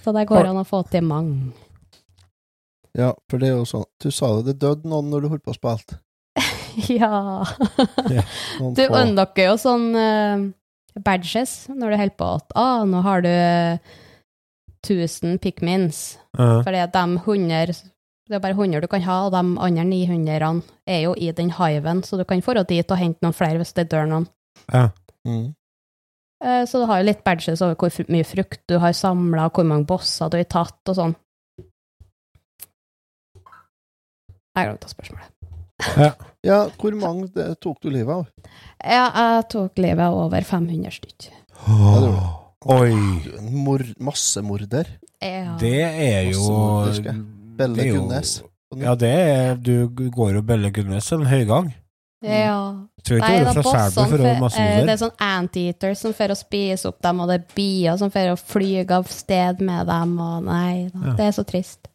[0.00, 1.52] Så det går an å få til mange.
[2.98, 5.44] Ja, for det er jo sånn Du sa det, det døde noen når du holdt
[5.46, 6.00] på å spille.
[7.00, 7.44] ja.
[8.76, 10.48] Du unlocker jo sånn uh,
[10.98, 13.30] badges når du holder på at ah, nå har du
[14.86, 16.18] 1000 pikmins.
[16.38, 16.64] Mhm.
[16.64, 17.74] Fordi at de 100
[18.30, 21.50] Det er bare 100 du kan ha, og de andre 900 er jo i den
[21.50, 24.28] hiven, så du kan dra dit og hente noen flere hvis det dør noen.
[24.72, 24.90] Ja.
[25.26, 25.54] Mm.
[26.44, 29.66] Eh, Så du har jo litt badges over hvor mye frukt du har samla, hvor
[29.66, 31.16] mange bosser du har tatt og sånn.
[34.56, 35.36] Jeg glemte spørsmålet.
[36.44, 38.26] Ja, hvor mange det, tok du livet av?
[38.84, 41.30] Ja, jeg tok livet av over 500 stykk.
[41.68, 42.36] Oh,
[42.76, 42.92] Oi.
[43.52, 44.88] Mor massemorder.
[45.20, 45.54] Ja.
[45.60, 46.44] Det er jo
[47.60, 48.42] Belle er jo- Gunnes.
[48.76, 51.72] Ja, det er Du går jo Belle Gunnes en høygang.
[52.22, 52.56] ja.
[53.00, 54.84] Tror ikke Nei, du er fra Selbu for å eh, massemorder.
[54.84, 58.10] Det er sånn anteaters som får å spise opp dem, og det er bier som
[58.12, 61.12] får å fly av sted med dem, og nei, da, Ja.
[61.16, 61.88] det er så trist.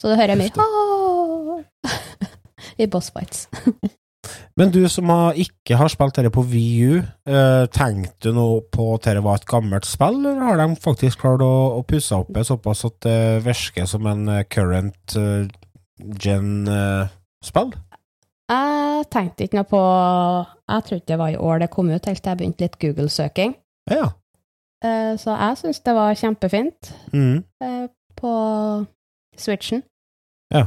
[0.00, 0.56] Så du hører mye Heftig.
[2.78, 3.48] I bossfights.
[4.58, 8.88] Men du som har, ikke har spilt dette på VU, eh, tenkte du nå på
[8.96, 12.32] at dette var et gammelt spill, eller har de faktisk klart å, å pusse opp
[12.34, 15.46] det såpass at det virker som en eh, current eh,
[16.26, 17.72] gen-spill?
[18.48, 19.80] Jeg tenkte ikke noe på
[20.72, 23.54] Jeg trodde det var i år det kom ut, helt til jeg begynte litt Google-søking.
[23.90, 24.10] ja.
[24.84, 27.44] Eh, Så jeg syns det var kjempefint Mm.
[27.62, 27.86] eh,
[28.18, 28.32] på
[29.38, 29.82] Switchen.
[30.54, 30.66] Ja.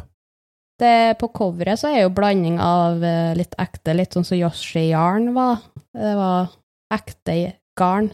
[0.81, 4.87] Det, på coveret så er jo blanding av eh, litt ekte, litt sånn som Yoshi
[4.89, 5.59] Yarn var.
[5.93, 6.49] Det var
[6.93, 7.35] ekte
[7.77, 8.09] garn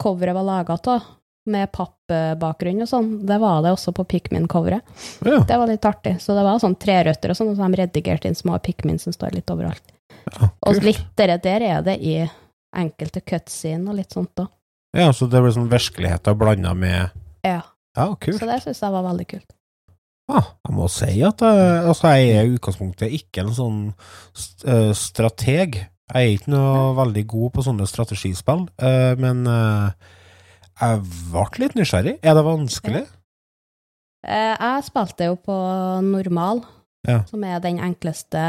[0.00, 1.04] coveret var laga av,
[1.46, 3.10] med pappbakgrunn og sånn.
[3.28, 4.82] Det var det også på Pikmin-coveret.
[5.24, 5.38] ja.
[5.46, 6.16] Det var litt artig.
[6.20, 9.14] Så det var sånn trerøtter og sånn, og så de redigerte inn små Pikmin som
[9.14, 9.84] står litt overalt.
[10.26, 12.18] ja Og litt der, der er det i
[12.76, 14.50] enkelte cutscene og litt sånt òg.
[14.96, 17.12] Ja, så det blir sånn virkeligheter blanda med
[17.44, 17.60] Ja.
[17.96, 18.40] Ja, kult.
[18.40, 19.55] Så det syns jeg var veldig kult.
[20.26, 23.76] Ja, jeg må si at eh, altså, jeg er i utgangspunktet ikke en sånn
[24.66, 25.78] eh, strateg.
[26.10, 30.98] Jeg er ikke noe veldig god på sånne strategispill, eh, men jeg
[31.32, 32.16] ble litt nysgjerrig.
[32.22, 33.04] Er det vanskelig?
[34.26, 35.56] Jeg spilte jo på
[36.02, 36.64] normal,
[37.06, 37.20] Ja.
[37.30, 38.42] som er den enkleste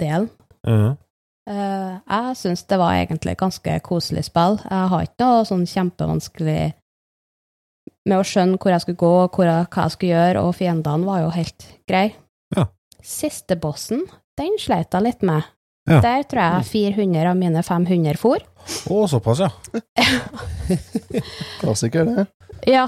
[0.00, 0.30] delen.
[0.66, 0.96] Mhm.
[1.50, 4.56] Eh, Jeg syns det var egentlig ganske koselig spill.
[4.64, 6.72] Jeg har ikke noe sånn kjempevanskelig
[8.08, 11.06] med å skjønne hvor jeg skulle gå, hvor jeg, hva jeg skulle gjøre, og fiendene
[11.06, 12.12] var jo helt greie.
[12.56, 12.66] Ja.
[13.02, 14.04] Siste bossen,
[14.40, 15.42] den sleit jeg litt med.
[15.88, 16.00] Ja.
[16.04, 16.66] Der tror jeg
[16.96, 18.38] 400 av mine 500 for.
[18.92, 19.50] Å, såpass, ja.
[21.60, 22.26] Klassiker, det.
[22.70, 22.86] Ja,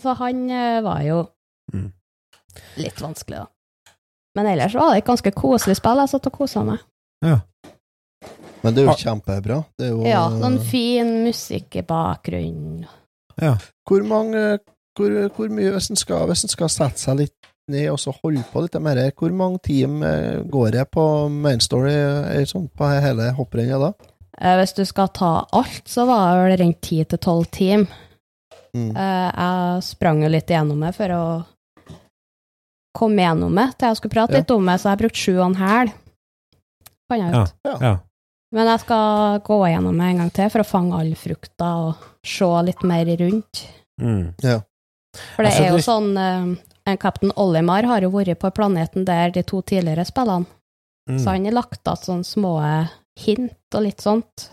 [0.00, 1.26] så han eh, var jo
[1.74, 1.88] Mm.
[2.78, 3.46] litt vanskelig, da.
[4.38, 5.98] Men ellers var det et ganske koselig spill.
[5.98, 6.78] Jeg satt og kosa meg.
[8.62, 9.00] Men det er jo Ah.
[9.00, 9.56] kjempebra.
[9.78, 12.86] Det er jo Ja, sånn fin musikk i bakgrunnen.
[13.86, 14.58] Hvor mange
[14.96, 18.14] hvor, hvor mye, hvis en skal, hvis en skal sette seg litt ned og så
[18.22, 22.68] holde på litt mer hvor mange team eh, går det på main story eh, sånn,
[22.72, 23.90] på hele hopprennet da?
[24.38, 27.86] Eh, Hvis du skal ta alt, så var det rundt 10-12 team.
[28.76, 28.90] Mm.
[28.96, 31.26] Eh, Jeg sprang jo litt gjennom det for å
[32.96, 34.38] komme gjennom det til jeg skulle prate Ja.
[34.40, 35.92] litt om det, så jeg brukte sju og en hæl.
[37.10, 37.54] Fant jeg ut.
[37.66, 37.76] Ja.
[37.80, 37.94] ja.
[38.54, 42.04] Men jeg skal gå gjennom det en gang til for å fange all frukta og
[42.24, 43.64] se litt mer rundt.
[44.00, 44.34] Mm.
[44.38, 48.50] For det Altså, er jo det- sånn eh, en Captain Olimar har jo vært på
[48.54, 50.46] planeten der de to tidligere spillene,
[51.08, 51.18] Mm.
[51.22, 54.50] så han har lagt igjen sånne små hint og litt sånt.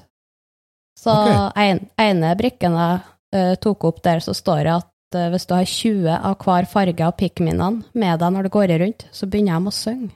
[0.97, 1.71] Så okay.
[1.71, 3.01] en, ene brikken jeg
[3.36, 6.67] uh, tok opp der, så står det at uh, hvis du har 20 av hver
[6.69, 10.12] farge av pikminene med deg når du går rundt, så begynner de å synge.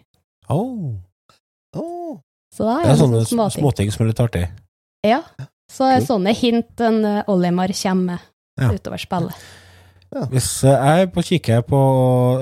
[0.49, 0.93] Oh.
[1.75, 2.19] Åh,
[2.57, 3.61] Så da Det er er det sånne sånne småting.
[3.61, 4.43] småting som er litt artig.
[5.05, 5.21] Ja.
[5.69, 6.07] Så er cool.
[6.09, 8.19] sånne hint en eh, Olimar kommer med
[8.59, 8.71] Ja.
[8.73, 9.35] utover spillet.
[10.31, 11.79] Hvis eh, jeg er på kikker på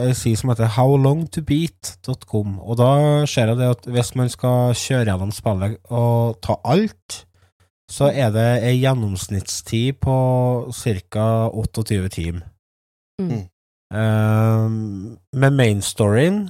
[0.06, 5.06] ei side som heter howlongtobeat.com, og da ser jeg det at hvis man skal kjøre
[5.10, 7.26] gjennom spillet og ta alt,
[7.92, 10.16] så er det ei gjennomsnittstid på
[10.74, 11.50] ca.
[11.54, 12.46] 28 timer.
[13.22, 13.48] Mm.
[13.94, 16.50] Um, med mainstoryen,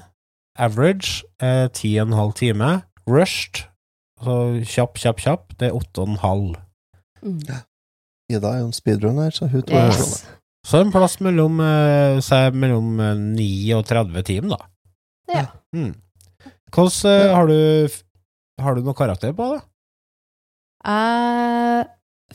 [0.58, 2.82] average, er 10,5 time.
[3.10, 3.66] Rushed,
[4.24, 6.56] så kjapp, kjapp, kjapp, det er 8,5.
[7.26, 7.42] Mm.
[8.32, 10.00] Ida er jo en speedrunner, så hun tror yes.
[10.00, 10.16] Yes.
[10.66, 14.72] Så en plass mellom, eh, mellom eh, 9 og 30 timer, da.
[15.36, 15.46] Ja.
[15.76, 15.94] Mm.
[16.74, 17.88] Hvordan eh, har du
[18.62, 19.62] Har du noen karakter på det?
[20.86, 21.86] Jeg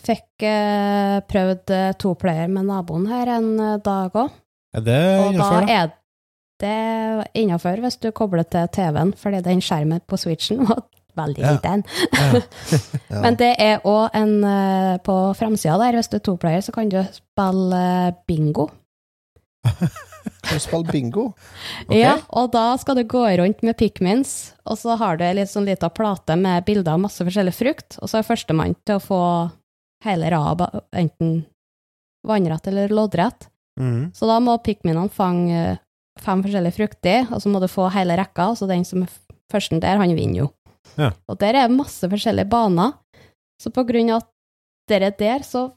[0.04, 4.34] fikk eh, prøvd to toplayer med naboen her en eh, dag òg,
[4.76, 5.94] Er det og da innenfor,
[6.60, 6.70] da?
[6.70, 10.84] er det innafor hvis du kobler til TV-en, fordi den skjermen på switchen var
[11.18, 11.84] veldig liten.
[12.12, 12.40] Ja.
[13.10, 13.20] Ja.
[13.24, 16.88] Men det er òg en eh, På framsida der, hvis du er toplayer, så kan
[16.88, 18.68] du spille eh, bingo.
[20.50, 21.30] Du spille bingo?
[21.86, 22.00] Okay.
[22.00, 25.66] Ja, og da skal du gå rundt med Pikmins, og så har du ei sånn
[25.68, 29.22] lita plate med bilder av masse forskjellig frukt, og så er førstemann til å få
[30.04, 31.42] hele rada, enten
[32.26, 33.48] vannrett eller loddrett.
[33.80, 34.10] Mm.
[34.14, 35.78] Så da må Pikminene fange
[36.18, 39.12] fem forskjellige frukter, og så må du få hele rekka, så den som er
[39.52, 40.48] førsten der, han vinner jo.
[40.98, 41.12] Ja.
[41.30, 42.96] Og der er masse forskjellige baner,
[43.60, 44.30] så på grunn av at
[44.90, 45.68] dere der, så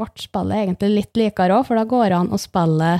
[0.00, 2.92] ble spillet egentlig litt likere òg, for da går det an å spille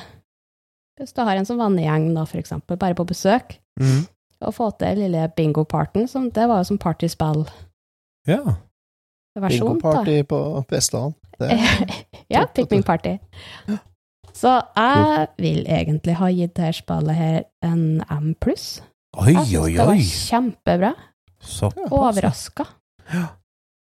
[1.01, 4.03] hvis du har en sånn vennegjeng, da, for eksempel, bare på besøk, mm.
[4.45, 7.69] og få til lille bingo-parten, som det var jo som partyspill-versjon,
[8.29, 8.59] Ja.
[9.41, 11.17] Bingo-party på Vestland.
[12.31, 12.61] Ja, du.
[12.61, 13.17] Pikmin-party.
[14.41, 18.79] Så jeg vil egentlig ha gitt dette spillet her en M pluss.
[19.21, 20.05] Oi, Jeg oi, det var oi!
[20.07, 20.93] kjempebra.
[21.41, 22.65] Så Overraska.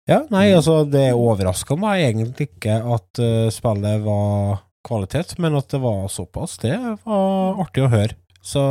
[0.09, 5.69] Ja, nei, altså, det overraska meg egentlig ikke at uh, spillet var kvalitet, men at
[5.75, 8.17] det var såpass, det var artig å høre.
[8.41, 8.63] Så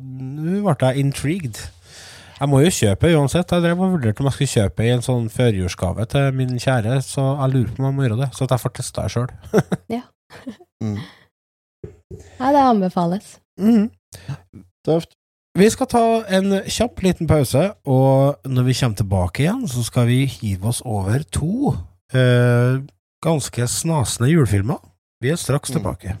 [0.00, 1.60] nå ble jeg intrigued.
[2.40, 3.52] Jeg må jo kjøpe uansett.
[3.52, 6.96] Jeg drev og vurderte om jeg skulle kjøpe i en sånn førjulsgave til min kjære,
[7.04, 9.12] så jeg lurer på om jeg må gjøre det, så at jeg får testa det
[9.18, 9.30] sjøl.
[10.82, 10.98] mm.
[12.40, 13.38] Nei, det anbefales.
[14.86, 15.14] Tøft.
[15.58, 20.06] Vi skal ta en kjapp liten pause, og når vi kommer tilbake igjen, så skal
[20.06, 21.74] vi hive oss over to
[22.14, 22.78] eh,
[23.24, 24.78] ganske snasende julefilmer.
[25.20, 26.20] Vi er straks Mm.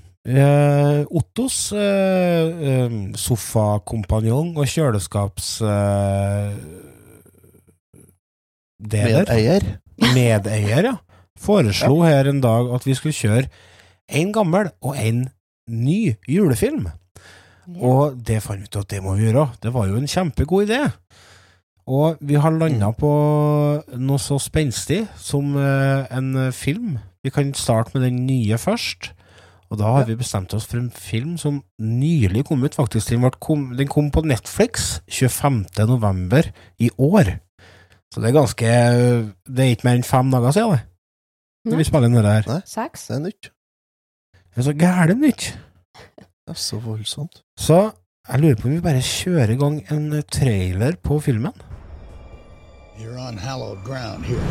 [0.27, 5.53] eh, Ottos eh, eh, sofakompanjong og kjøleskaps...
[5.65, 6.55] Eh,
[8.81, 9.27] deler.
[9.29, 9.65] Medeier.
[10.15, 10.95] medeier, ja,
[11.37, 13.45] foreslo her en dag at vi skulle kjøre
[14.11, 15.27] en gammel og en
[15.69, 16.87] ny julefilm.
[17.77, 19.51] Og det fant vi ut at det må vi gjøre.
[19.61, 20.81] Det var jo en kjempegod idé.
[21.91, 23.11] Og vi har landa på
[24.01, 26.97] noe så spenstig som eh, en film.
[27.23, 29.11] Vi kan starte med den nye først.
[29.71, 33.13] Og da har vi bestemt oss for en film som nylig kom ut, faktisk.
[33.13, 35.63] Den, kom, den kom på Netflix 25.
[35.87, 37.37] november i år.
[38.11, 38.71] Så det er ganske
[39.47, 40.87] Det er ikke mer enn fem dager siden, det.
[41.71, 42.47] Når vi spiller inn det her.
[42.49, 42.61] Nei.
[42.67, 43.07] Seks?
[43.07, 43.51] Det er nytt.
[44.51, 45.47] Det er så gæle nytt.
[46.17, 47.43] Det er så voldsomt.
[47.55, 47.77] Så
[48.27, 51.55] jeg lurer på om vi bare kjører i gang en trailer på filmen.
[52.97, 54.43] You're on hallowed ground here.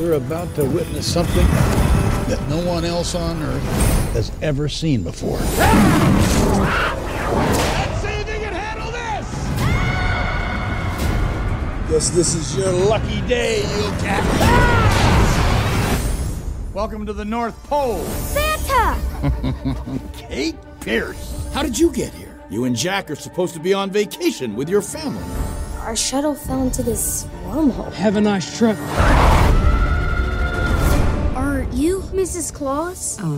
[0.00, 1.46] You're about to witness something
[2.28, 3.62] that no one else on Earth
[4.12, 5.38] has ever seen before.
[5.38, 5.52] Let's
[8.00, 9.26] see if they can handle this!
[11.90, 14.22] Guess this is your lucky day, you cat.
[16.72, 18.04] Welcome to the North Pole.
[18.04, 18.96] Santa!
[20.14, 21.50] Kate Pierce.
[21.52, 22.40] How did you get here?
[22.48, 25.24] You and Jack are supposed to be on vacation with your family.
[25.82, 27.92] Our shuttle fell into this wormhole.
[27.94, 28.78] Have a nice trip.
[31.36, 32.54] Are you Mrs.
[32.54, 33.18] Claus?
[33.18, 33.32] Uh-huh.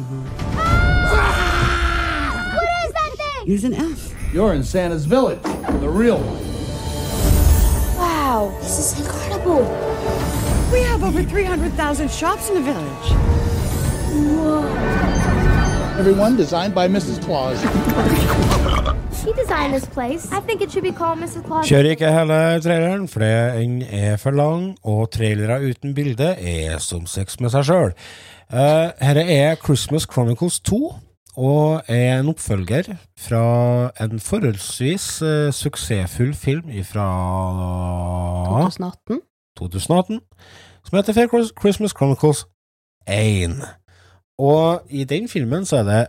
[2.54, 3.46] What is that thing?
[3.50, 4.12] Use an F.
[4.32, 6.44] You're in Santa's village, the real one.
[7.96, 9.64] Wow, this is incredible.
[10.70, 13.10] We have over 300,000 shops in the village.
[15.98, 17.22] Everyone designed by Mrs.
[17.24, 17.60] Claus.
[19.20, 20.32] She designed this place.
[20.32, 21.46] I think it should be called Mrs.
[21.46, 21.68] Claus.
[21.68, 27.06] Kjør ikke hele traileren, for den er for lang, og trailere uten bilde er som
[27.06, 27.94] sex med seg sjøl.
[28.50, 30.80] Uh, Dette er Christmas Chronicles 2,
[31.36, 32.90] og er en oppfølger
[33.28, 33.44] fra
[34.02, 37.06] en forholdsvis uh, suksessfull film fra
[38.50, 39.22] 2018.
[39.56, 40.20] 2018,
[40.84, 42.46] som heter Fair Christmas Chronicles
[43.06, 43.62] 1.
[44.42, 46.02] Og i den filmen så er det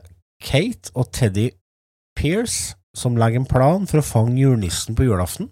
[0.44, 1.50] Kate og Teddy
[2.18, 5.50] Pierce som legger en plan for å fange julenissen på julaften.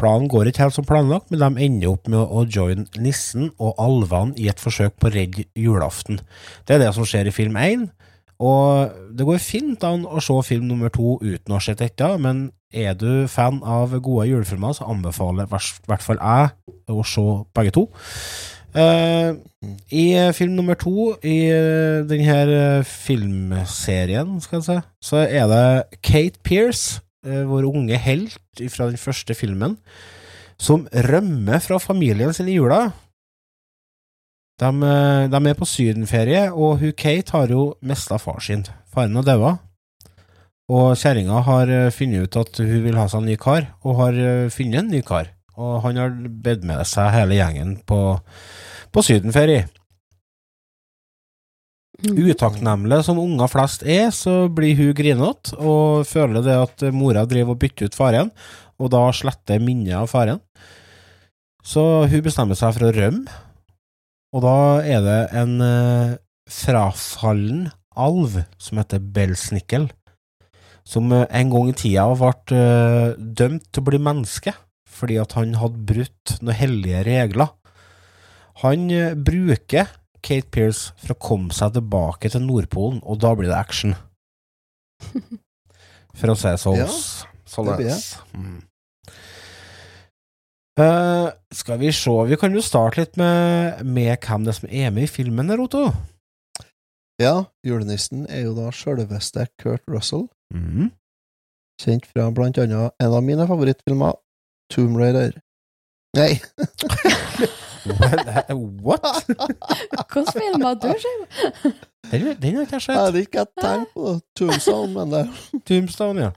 [0.00, 3.80] Planen går ikke helt som planlagt, men de ender opp med å joine nissen og
[3.82, 6.22] alvene i et forsøk på å redde julaften.
[6.64, 7.90] Det er det som skjer i film 1,
[8.40, 12.08] og det går fint an å se film nummer to uten å ha sett dette,
[12.22, 15.52] men er du fan av gode julefilmer, så anbefaler i
[15.90, 17.26] hvert fall jeg å se
[17.58, 17.84] begge to.
[18.70, 19.30] Eh,
[19.90, 24.78] I eh, film nummer to i uh, denne filmserien, skal jeg si,
[25.10, 28.38] så er det Kate Pierce, uh, vår unge helt
[28.70, 29.78] fra den første filmen,
[30.60, 32.90] som rømmer fra familien sin i jula.
[34.60, 38.66] De, eh, de er på sydenferie, og hun Kate har jo mista far sin.
[38.92, 39.56] Faren har daua.
[40.70, 43.96] Og kjerringa har eh, funnet ut at hun vil ha seg en ny kar, og
[44.02, 45.32] har eh, funnet en ny kar.
[45.60, 48.00] Og han har bedt med seg hele gjengen på,
[48.94, 49.66] på sydenferie.
[52.00, 57.52] Utakknemlig som unger flest er, så blir hun grinete og føler det at mora driver
[57.52, 58.30] og bytter ut faren,
[58.80, 60.40] og da sletter minnet av faren.
[61.60, 63.28] Så hun bestemmer seg for å rømme,
[64.32, 66.16] og da er det en eh,
[66.48, 67.66] frafallen
[67.98, 69.90] alv som heter Belsnickel,
[70.88, 74.54] som eh, en gang i tida ble eh, dømt til å bli menneske
[75.00, 77.54] fordi at han hadde brutt noen hellige regler.
[78.62, 79.88] Han eh, bruker
[80.20, 83.96] Kate Pierce for å komme seg tilbake til Nordpolen, og da blir det action.
[86.20, 86.80] For å si sånn.
[86.80, 86.88] Ja,
[87.78, 88.00] er.
[88.34, 88.58] Mm.
[90.80, 94.92] Uh, skal vi se, vi kan jo starte litt med, med hvem det som er
[94.94, 95.88] med i filmen der, Otto.
[97.20, 97.34] Ja,
[97.66, 100.88] julenissen er jo da sjølveste Kurt Russell, Mm.
[101.78, 104.16] kjent fra blant annet en av mine favorittfilmer,
[104.70, 105.32] Tomb Raider.
[106.16, 106.40] Nei,
[108.82, 109.04] What?
[109.26, 111.76] Hvilken film har du sett?
[112.10, 115.22] Den, har ikke jeg jeg hadde ikke tenkt på Tombstone, men det
[115.68, 116.30] Tombstone, ja.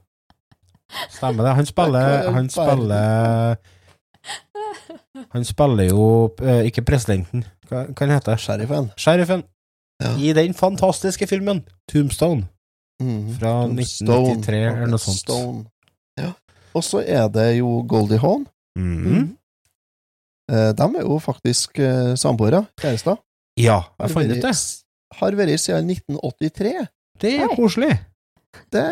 [1.09, 1.55] Stemmer det.
[1.57, 3.55] Han spiller Han spiller
[5.33, 6.05] Han spiller jo
[6.41, 7.43] eh, ikke presidenten.
[7.69, 8.37] Hva hva han hete?
[8.39, 8.91] Sheriffen.
[8.97, 9.43] Sheriffen.
[10.03, 10.13] Ja.
[10.19, 12.47] I den fantastiske filmen Tombstone
[13.01, 13.33] Mhm.
[13.39, 13.81] fra Tombstone.
[13.81, 15.17] 1993 eller noe sånt.
[15.25, 15.65] Stone.
[16.75, 18.45] Og så er det jo Goldie Hawn.
[18.79, 19.38] Mhm.
[20.51, 23.17] Eh, De er jo faktisk eh, samboere, kjærester.
[23.59, 24.55] Ja, jeg fant ut det.
[25.19, 26.88] Har vært siden 1983.
[27.21, 27.55] Det er Hei.
[27.55, 27.91] koselig.
[28.73, 28.83] Det,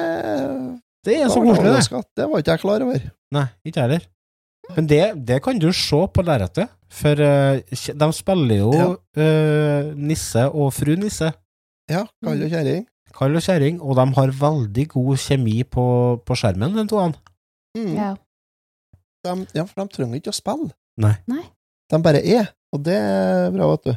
[1.04, 2.04] Det er så koselig, det.
[2.15, 3.02] Det var ikke jeg klar over.
[3.34, 4.06] Nei, ikke jeg heller.
[4.76, 7.60] Men det, det kan du se på lerretet, for eh,
[7.98, 8.88] de spiller jo Ja.
[9.17, 11.32] uh, nisse og fru nisse,
[11.89, 12.86] Ja, kall og kjerring.
[13.17, 15.84] kall og kjerring, og de har veldig god kjemi på,
[16.24, 17.15] på skjermen, to toene.
[17.78, 17.94] Mm.
[17.96, 18.12] Ja.
[19.26, 20.72] De, ja, for de trenger ikke å spille.
[21.02, 21.14] Nei.
[21.30, 21.44] Nei.
[21.92, 23.94] De bare er, og det er bra, vet du.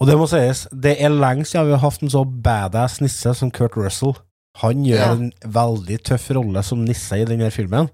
[0.00, 3.32] Og det må sies, det er lenge siden vi har hatt en så badass nisse
[3.38, 4.16] som Kurt Russell.
[4.62, 5.12] Han gjør Ja.
[5.14, 7.88] en veldig tøff rolle som nisse i denne filmen.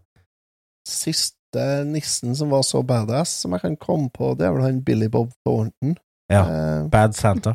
[0.89, 4.81] Siste nissen som var så badass som jeg kan komme på, det er vel han
[4.87, 5.97] Billy Bob Thornton.
[6.33, 6.43] Ja.
[6.47, 7.55] Eh, Bad Santa.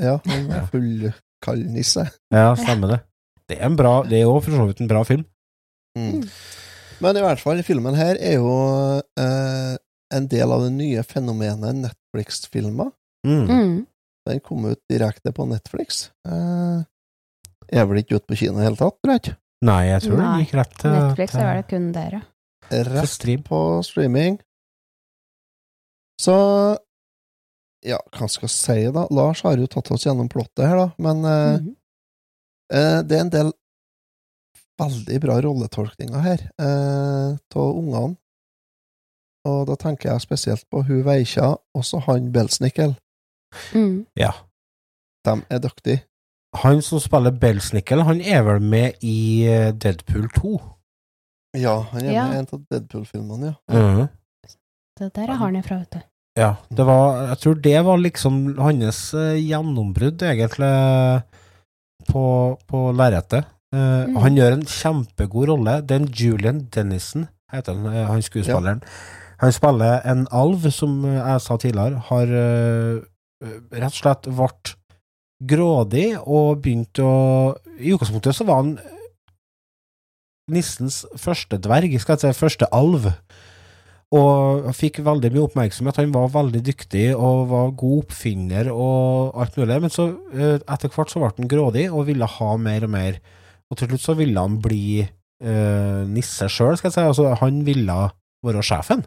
[0.00, 1.10] ja, han er full
[1.44, 2.06] kald nisse.
[2.32, 3.00] Ja, stemmer det.
[3.48, 5.24] Det er en bra, det er jo for så vidt en bra film.
[5.98, 6.22] Mm.
[7.00, 8.50] Men i hvert fall, filmen her er jo
[9.18, 9.76] eh,
[10.12, 12.90] en del av det nye fenomenet Netflix-filmer.
[13.26, 13.46] Mm.
[13.48, 13.76] Mm.
[14.28, 16.10] Den kom ut direkte på Netflix.
[16.28, 16.82] Eh,
[17.72, 19.36] er vel ikke ute på kino i det hele tatt, tror jeg ikke.
[19.68, 22.20] Nei, jeg tror den gikk rett til Netflix er vel kun dere.
[22.70, 23.42] til Rett stream.
[23.44, 24.38] på streaming.
[26.20, 26.36] Så
[27.82, 29.06] Ja, hva skal jeg si, da?
[29.10, 31.76] Lars har jo tatt oss gjennom plottet her, da, men eh, Mhm.
[32.76, 33.52] eh, det er en del
[34.80, 38.16] veldig bra rolletolkninger her av ungene.
[39.48, 42.92] Og da tenker jeg spesielt på hun Veikja, også han Belsnickel.
[43.72, 44.02] Mm.
[44.20, 44.34] Ja.
[45.24, 46.02] De er dyktige.
[46.64, 50.52] Han som spiller Belsnickel, han er vel med i eh, Deadpool 2?
[51.60, 52.24] Ja, han er Ja.
[52.28, 53.76] med i en av Deadpool-filmene, ja.
[53.76, 54.08] Mhm.
[55.00, 56.00] Det der er han ifra, vet du.
[56.38, 60.72] Ja, det var Jeg tror det var liksom hans eh, gjennombrudd, egentlig,
[62.10, 62.24] på,
[62.68, 63.46] på lerretet.
[63.72, 64.16] Eh, Mm.
[64.16, 65.80] Han gjør en kjempegod rolle.
[65.86, 68.82] Det er en Julian Dennison, heter han, eh, han skuespilleren.
[69.40, 73.00] Han spiller en alv, som jeg sa tidligere, har uh,
[73.72, 74.74] rett og slett vært
[75.40, 78.74] grådig og begynt å I utgangspunktet så var han
[80.50, 83.08] nissens første dverg, skal jeg si, første alv.
[84.12, 85.96] Og fikk veldig mye oppmerksomhet.
[86.02, 89.76] Han var veldig dyktig og var god oppfinner og alt mulig.
[89.86, 93.20] Men så eh, etter hvert så ble han grådig og ville ha mer og mer.
[93.70, 97.06] Og til slutt så ville han bli eh, nisse sjøl, skal jeg si.
[97.06, 97.98] Altså, han ville
[98.46, 99.04] være sjefen.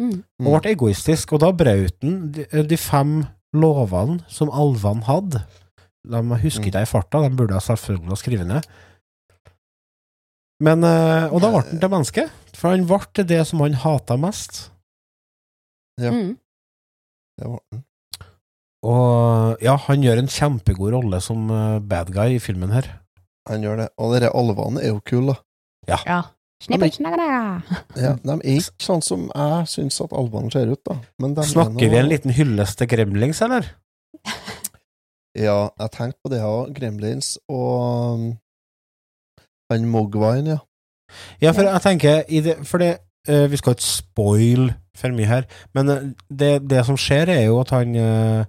[0.00, 0.20] Mm.
[0.44, 3.20] Og ble egoistisk, og da brøt han de, de fem
[3.56, 5.42] lovene som alvene hadde.
[6.10, 8.70] De husker ikke jeg i farta, de burde jeg selvfølgelig ha skrevet ned.
[10.60, 12.26] Men, eh, og da ble han til menneske,
[12.56, 14.66] for han ble det som han hata mest.
[16.00, 16.12] Ja.
[16.12, 16.34] Mm.
[17.40, 17.86] Det var han.
[18.80, 22.88] Og ja, han gjør en kjempegod rolle som eh, bad guy i filmen her.
[23.48, 23.88] Han gjør det.
[23.98, 25.34] Og dere alvene er jo kule,
[25.88, 25.98] da.
[26.04, 26.20] Ja.
[26.60, 27.26] Snipper, snagga.
[27.96, 30.98] Ja, de er ikke sånn som jeg syns at alvene ser ut, da.
[31.22, 31.92] Men de er Snakker noe...
[31.94, 33.70] vi en liten hyllest til Gremlings, eller?
[35.38, 36.72] Ja, jeg tenkte på det òg.
[36.74, 38.24] Gremlins og um,
[39.70, 40.58] han Mogwine, ja.
[41.42, 42.96] Ja, for jeg tenker i det, For det,
[43.30, 47.44] uh, vi skal ikke spoil for mye her, men eh, det, det som skjer, er
[47.46, 48.42] jo at han uh,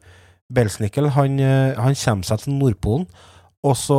[0.53, 3.05] Belsnickel han, uh, han kommer seg til Nordpolen,
[3.63, 3.97] og så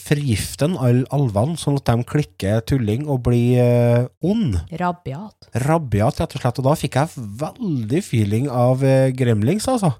[0.00, 4.56] forgifter han alle alvene, sånn at de klikker tulling og blir uh, ond.
[4.80, 5.50] Rabiat.
[5.66, 6.60] Rabiat, rett og slett.
[6.62, 9.92] Og da fikk jeg veldig feeling av eh, Gremlings, altså.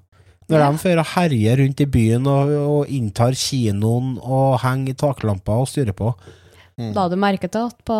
[0.49, 0.71] Når Ja.
[0.71, 5.55] de fører og herjer rundt i byen og, og inntar kinoen og henger i taklampa
[5.61, 6.11] og styrer på.
[6.77, 6.91] Mm.
[6.93, 7.95] La du merke til at på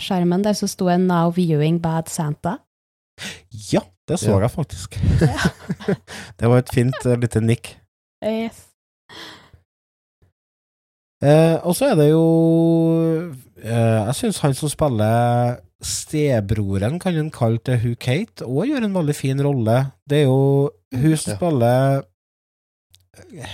[0.00, 2.58] skjermen der så sto en 'Now viewing Bad Santa'?
[3.72, 4.40] Ja, det så Ja.
[4.40, 4.96] jeg faktisk.
[6.38, 7.76] det var et fint uh, lite nikk.
[8.24, 8.69] Yes.
[11.20, 12.20] Eh, og så er det jo
[13.60, 18.86] eh, Jeg syns han som spiller stebroren, kan en kalle til hun Kate, òg gjør
[18.86, 19.76] en veldig fin rolle.
[20.08, 21.36] Det er jo hun som Ja.
[21.36, 22.02] spiller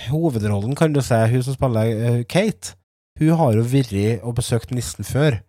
[0.07, 2.75] Hovedrollen, kan du si, hun som spiller uh, Kate,
[3.19, 5.39] hun har jo vært og besøkt nissen før.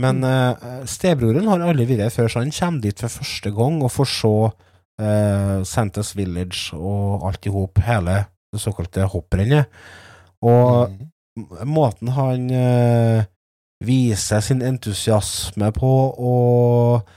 [0.00, 3.92] Men uh, stebroren har aldri vært før, så han kommer dit for første gang og
[3.92, 9.66] får se uh, Santas Village og alt i hop, hele det såkalte hopprennet.
[10.42, 11.06] Og Mm.
[11.66, 13.24] Måten han eh,
[13.84, 17.08] viser sin entusiasme på, og,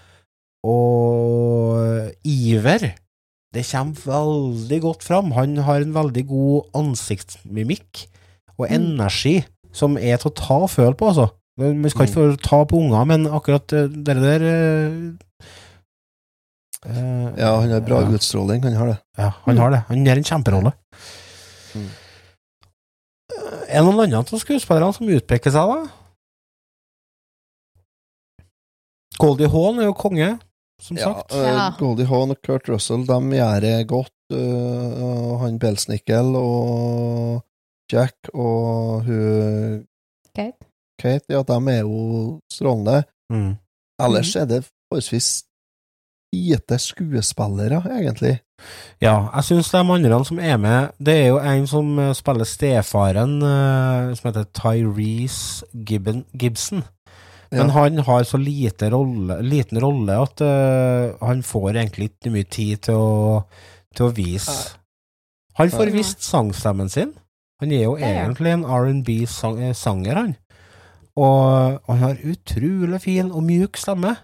[0.64, 2.94] og iver,
[3.54, 5.32] det kommer veldig godt fram.
[5.38, 8.06] Han har en veldig god ansiktsmimikk
[8.58, 8.76] og Mm.
[8.78, 9.44] energi
[9.74, 11.28] som er til å ta og føle på, altså.
[11.58, 15.14] Man skal ikke få ta på unger, men akkurat eh, det der eh,
[17.38, 18.10] Ja, han har bra ja.
[18.18, 18.98] utstråling, han har det.
[19.18, 19.82] Ja, han har det.
[19.88, 20.72] Han gjør en kjemperolle.
[21.76, 21.90] Mm.
[23.74, 25.84] Er det noen andre av skuespillerne som utpeker seg, da?
[29.22, 30.28] Goldie Hawn er jo konge,
[30.82, 31.32] som Ja, sagt.
[31.34, 31.70] eh, Ja.
[31.80, 34.12] Goldie Hawn og Kurt Russell, de gjør det godt.
[34.34, 37.44] Uh, han Belsnickel og
[37.92, 39.86] Jack og hun
[40.34, 40.66] Kate.
[40.98, 43.04] Kate, ja, de er jo strålende.
[43.30, 43.58] Mm.
[44.02, 45.44] Ellers er det forholdsvis
[46.34, 48.40] lite skuespillere, egentlig.
[49.04, 52.48] Ja, jeg syns de andre som er med Det er jo en som eh, spiller
[52.48, 56.84] stefaren, eh, som heter Tyrese Gibben, Gibson.
[57.52, 57.74] Men Ja.
[57.74, 62.78] han har så lite rolle, liten rolle at uh, han får egentlig ikke mye tid
[62.88, 63.44] til å,
[63.94, 64.74] til å vise
[65.60, 67.14] Han får vist sangstemmen sin.
[67.62, 70.34] Han er jo egentlig en R&B-sanger, han.
[71.16, 74.16] Og han har utrolig fin og mjuk stemme.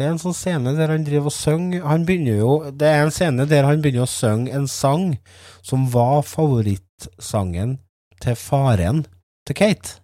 [0.00, 3.02] Det er en sånn scene der han driver og synger Han begynner jo Det er
[3.04, 5.18] en scene der han begynner å synge en sang
[5.60, 7.76] som var favorittsangen
[8.20, 9.02] til faren
[9.48, 10.00] til Kate.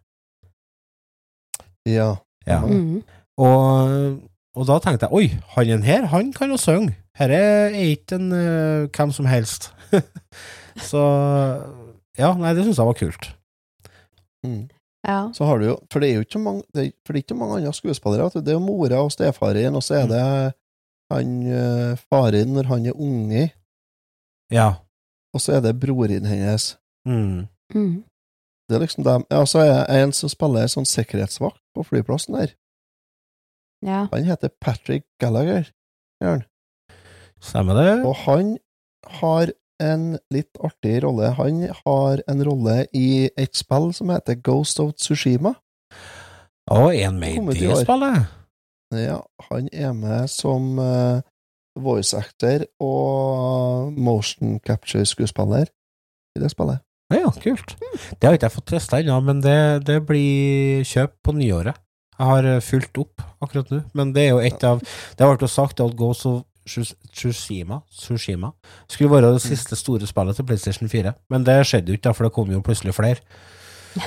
[1.88, 2.10] Ja.
[2.44, 2.60] Ja.
[2.60, 3.00] Mm.
[3.40, 4.20] Og,
[4.56, 6.92] og da tenkte jeg oi, han er her, han kan jo synge.
[7.16, 9.70] Her er ikke en uh, hvem som helst.
[10.90, 11.02] Så
[12.20, 13.28] ja, nei, det syns jeg var kult.
[14.44, 14.66] Mm.
[15.06, 15.30] Ja.
[15.32, 17.20] Så har du jo For det er jo ikke så mange, det er, for det
[17.20, 18.24] er ikke mange andre skuespillere.
[18.24, 18.40] vet du.
[18.40, 20.22] Det er jo mora og stefaren, og så er det
[21.12, 23.44] han eh, faren når han er unge,
[24.50, 24.72] Ja.
[25.34, 26.76] og så er det broren hennes.
[27.06, 27.46] Mm.
[27.74, 28.02] Mm.
[28.68, 29.24] Det er liksom dem.
[29.30, 32.54] Ja, så er det en som spiller sånn sikkerhetsvakt på flyplassen der.
[33.86, 34.08] ja.
[34.12, 35.70] Han heter Patrick Gallagher.
[36.22, 36.44] gjør han.
[37.40, 38.04] Stemmer det?
[38.06, 38.56] Og han
[39.20, 39.52] har
[39.82, 41.32] en litt artig rolle.
[41.38, 45.54] Han har en rolle i et spill som heter Ghost of Tsushima.
[46.72, 48.32] Å, en med i det spillet?
[48.94, 49.20] Ja,
[49.50, 51.22] han er med som uh,
[51.78, 55.68] voice actor og motion capture-skuespiller
[56.36, 56.82] i det spillet.
[57.14, 57.76] Ja, kult.
[58.18, 61.78] Det har ikke jeg fått testa ennå, men det, det blir kjøp på nyåret.
[62.16, 65.34] Jeg har eh, fulgt opp akkurat nå, men det er jo et av Det har
[65.34, 68.50] vært jo sagt at Ghost of Tsushima, Tsushima
[68.88, 72.12] skulle være det siste store spillet til PlayStation 4, men det skjedde jo ikke, da,
[72.12, 73.20] for det kom jo plutselig flere.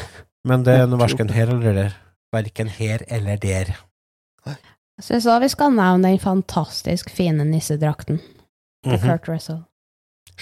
[0.48, 1.96] Men det er verken her eller der.
[2.34, 3.72] Verken her eller der.
[4.48, 8.20] Jeg syns òg vi skal nevne den fantastisk fine nissedrakten
[8.84, 9.02] til Mhm.
[9.04, 9.60] Kurt Russell.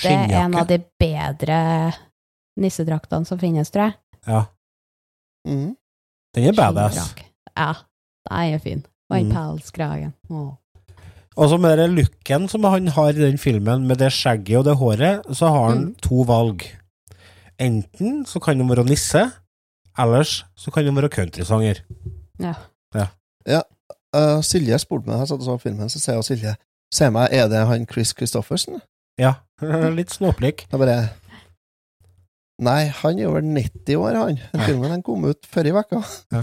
[0.03, 1.91] Det er en av de bedre
[2.61, 3.93] nissedraktene som finnes, tror jeg.
[4.27, 4.43] Ja,
[5.47, 5.75] Mm.
[6.35, 7.15] den er badass.
[7.57, 7.73] Ja,
[8.29, 8.85] den er fin.
[9.09, 9.33] Og den Mm.
[9.35, 10.13] pelskragen.
[10.29, 10.53] Åh.
[11.37, 14.65] Og så med den looken som han har i den filmen, med det skjegget og
[14.65, 15.95] det håret, så har han Mm.
[16.01, 16.63] to valg.
[17.59, 19.21] Enten så kan han være nisse,
[19.97, 21.83] ellers så kan han være countrysanger.
[22.39, 22.53] Ja.
[24.15, 26.55] Eh, Silje spurte meg jeg satt og så filmen, så sier Silje
[26.93, 28.81] Se meg, er det han Chris Christoffersen?
[29.19, 29.33] Ja,
[29.99, 30.65] litt småplik.
[30.71, 31.09] Jeg bare
[32.59, 34.39] Nei, han er jo vel 90 år, han.
[34.53, 35.99] Den filmen den kom ut før i vekka.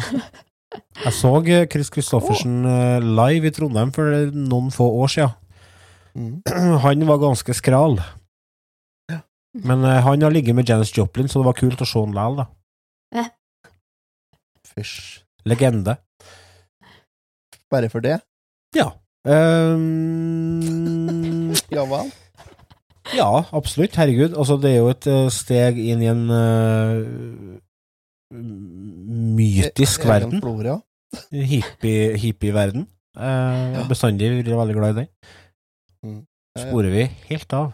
[1.04, 4.04] Jeg så eh, Chris Christoffersen eh, live i Trondheim for
[4.34, 5.34] noen få år siden.
[6.14, 6.34] Mm.
[6.84, 7.98] Han var ganske skral.
[9.10, 9.20] Ja.
[9.66, 12.14] Men eh, han har ligget med Janis Joplin, så det var kult å se han
[12.14, 12.46] likevel, da.
[14.74, 15.22] Fysj.
[15.46, 15.96] Legende.
[17.70, 18.16] Bare for det?
[18.74, 18.88] Ja.
[19.24, 20.60] Um,
[21.74, 22.10] Ja vel?
[23.14, 23.94] ja, absolutt.
[23.98, 24.34] Herregud.
[24.34, 27.04] Altså, det er jo et steg inn i en eh,
[28.34, 30.40] mytisk e verden.
[30.42, 30.80] Flora.
[31.32, 32.86] Hippie- Hippie-verden.
[33.16, 33.84] Eh, Ja.
[33.88, 35.08] Bestandig vært veldig glad i den.
[36.04, 36.26] Mm.
[36.56, 36.70] Ja, ja.
[36.70, 37.72] Sporer vi helt av.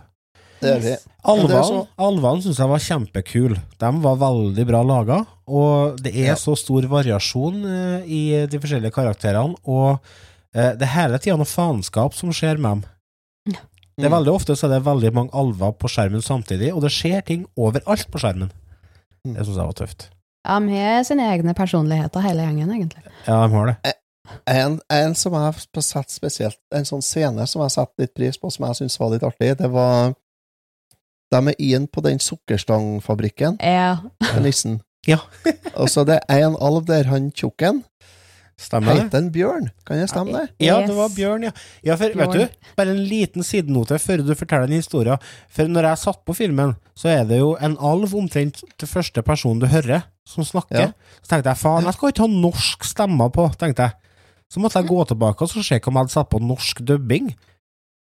[0.60, 0.96] Det er vi.
[1.24, 3.62] Alvene, så- syns jeg var kjempekule.
[3.78, 6.34] De var veldig bra laga, og det er Ja.
[6.34, 10.00] så stor variasjon eh, i de forskjellige karakterene, og
[10.54, 12.84] eh, det er hele tida noe faenskap som skjer med dem.
[13.96, 16.90] Det er veldig ofte så er det veldig mange alver på skjermen samtidig, og det
[16.90, 18.50] skjer ting overalt på skjermen.
[19.26, 19.34] Mm.
[19.36, 20.08] Det syns jeg var tøft.
[20.48, 23.02] Ja, med sine egne personligheter, hele gjengen, egentlig.
[23.26, 23.94] Ja, de har det.
[24.46, 28.38] En, en som jeg har sett spesielt, en sånn scene som jeg setter litt pris
[28.38, 30.14] på, som jeg syns var litt artig, det var
[31.30, 33.98] De er inn på den sukkerstangfabrikken Ja.
[34.42, 34.80] nissen.
[35.06, 35.18] Ja.
[35.76, 37.84] Og så det er en alv der, han tjukken.
[38.60, 39.04] Stemmer det?
[39.06, 39.68] Heter den Bjørn?
[39.88, 40.50] Kan jeg stemme, det?
[40.66, 41.52] Ja, det var Bjørn, ja.
[41.86, 42.34] ja for, Bjørn.
[42.36, 45.16] Vet du, bare en liten sidenote før du forteller den historien.
[45.48, 49.24] For når jeg satt på filmen, så er det jo en alv omtrent til første
[49.24, 50.90] person du hører, som snakker.
[50.90, 51.16] Ja.
[51.24, 53.96] Så tenkte jeg faen, jeg skal ikke ha norsk stemmer på, tenkte jeg.
[54.52, 57.32] Så måtte jeg gå tilbake og så se om jeg hadde satt på norsk dubbing.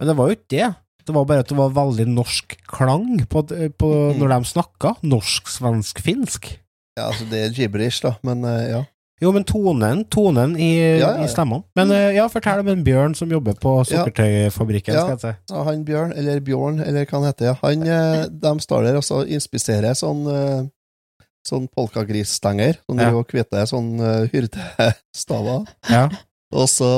[0.00, 0.68] Men det var jo ikke det.
[1.06, 3.42] Det var bare at det var veldig norsk klang på,
[3.78, 4.18] på Mhm.
[4.18, 4.96] når de snakka.
[5.02, 6.56] Norsk, svensk, finsk.
[6.98, 8.82] Ja, altså, det er gibberish, da, men eh, ja.
[9.20, 11.66] Jo, men tonen, tonen i, Ja, ja, i stemmene.
[11.76, 15.02] Men eh, ja, fortell om en bjørn som jobber på sukkertøyfabrikken, Ja.
[15.04, 15.54] skal jeg si.
[15.54, 17.56] Ja, han Bjørn, eller Bjørn, eller hva han heter, ja.
[17.60, 20.60] han, eh, de står der og så inspiserer sånn eh,
[21.46, 23.10] sånn polkagrisstenger, sånn Ja.
[23.10, 26.08] røde og hvite sånn uh, hyrdestaver, Ja.
[26.52, 26.90] og så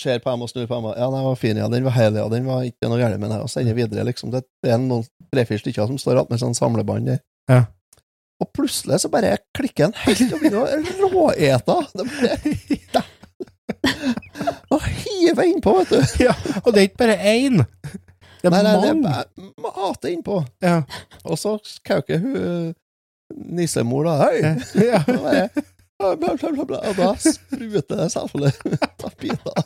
[0.00, 2.14] ser på dem og snur på dem, ja, den var fin, ja, den var hel,
[2.16, 4.30] ja, den var ikke noe gærent med den, og sender videre, liksom.
[4.32, 7.20] Det, det er tre-fire stykker som står attmed med sånn samlebånd der.
[7.50, 7.64] Ja.
[8.40, 11.76] Og plutselig så bare klikker han helt og begynner å råete.
[11.94, 13.04] Det bare
[14.74, 16.00] Og hiver innpå, vet du.
[16.26, 16.34] ja.
[16.64, 17.60] Og det er ikke bare én.
[18.40, 19.24] Det er Nei, nei, det er mange.
[19.60, 20.38] bare mate innpå.
[20.64, 20.78] Ja.
[21.26, 22.72] Og så kauker hun
[23.30, 24.16] nissemor, da.
[24.24, 24.54] Hei!
[24.88, 25.02] Ja.
[26.00, 29.58] Og bare, bla, bla, bla, og da spruter det selvfølgelig av biter.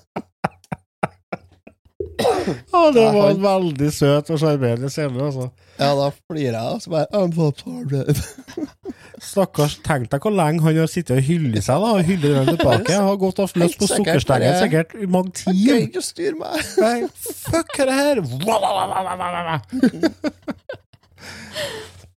[2.45, 5.49] Å, det var en veldig søt og sjarmerende scene, altså.
[5.79, 8.15] Ja, da flirer jeg, og så bare.
[9.25, 11.93] Stakkars, tenk deg hvor lenge han har sittet og hyllet seg, da.
[11.99, 12.99] Og hyllet den tilbake.
[13.09, 16.59] Har gått og løst på sukkerstengen sikkert, i mange Jeg greier ikke styre meg.
[16.85, 16.97] Nei,
[17.49, 18.23] fuck det her?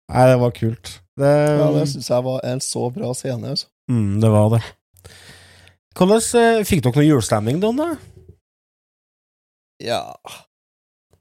[0.07, 0.97] Nei, det var kult.
[1.17, 3.55] Det, Ja, det syns jeg var en så bra scene.
[3.55, 3.67] Altså.
[3.89, 4.61] mm, det var det.
[5.97, 7.81] Hvordan eh, Fikk dere noe julestemning, Don?
[9.83, 10.03] Ja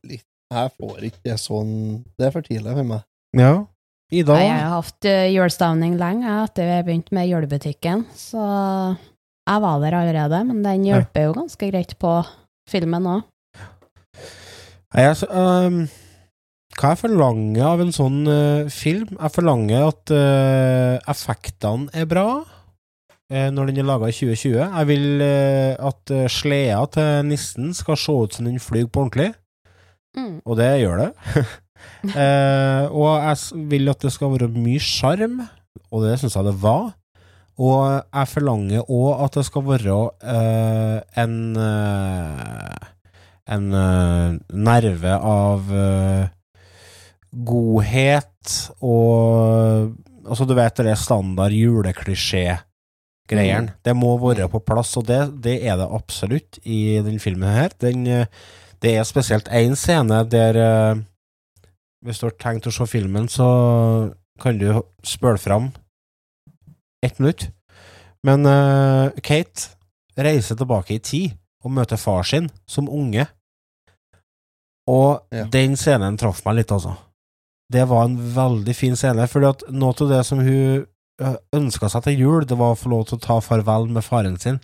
[0.06, 0.26] Litt.
[0.52, 1.72] Jeg får ikke sånn
[2.16, 3.06] Det er for tidlig for meg.
[3.36, 3.66] Ja.
[4.14, 8.42] I dag Jeg har hatt julestavning julestemning lenge etter vi begynte med julebutikken, så
[9.46, 12.12] jeg var der allerede, men den hjelper jo ganske greit på
[12.70, 13.24] filmen òg.
[14.94, 15.80] Nei, altså, øhm,
[16.78, 19.10] hva jeg forlanger av en sånn uh, film?
[19.16, 22.28] Jeg forlanger at uh, effektene er bra
[23.30, 24.58] når den er laga i 2020.
[24.78, 29.00] Jeg vil øh, at øh, sleda til nissen skal se ut som den flyr på
[29.06, 29.32] ordentlig,
[30.16, 30.40] Mm.
[30.46, 31.12] og det gjør det.
[32.06, 33.36] Eh, og jeg
[33.70, 35.42] vil at det skal være mye sjarm,
[35.92, 36.94] og det syns jeg det var.
[37.60, 41.34] Og jeg forlanger òg at det skal være eh, en
[43.46, 43.68] en
[44.50, 45.68] nerve av
[47.32, 49.92] godhet og
[50.26, 52.56] Altså, du vet det er standard juleklisjé
[53.30, 53.70] greieren.
[53.84, 57.74] Det må være på plass, og det, det er det absolutt i den filmen her.
[57.82, 58.26] Den, eh,
[58.82, 61.02] det er spesielt én scene der eh,
[62.06, 63.46] Hvis du har tenkt å se filmen, så
[64.38, 64.68] kan du
[65.02, 65.72] spøle fram
[67.02, 67.48] ett minutt.
[68.22, 69.72] Men uh, Kate
[70.18, 73.26] reiser tilbake i tid og møter far sin som unge.
[74.86, 75.44] Og Ja.
[75.50, 76.94] den scenen traff meg litt, altså.
[77.72, 80.86] Det var en veldig fin scene, for at noe av det som hun
[81.56, 84.36] ønska seg til jul, det var å få lov til å ta farvel med faren
[84.40, 84.58] sin.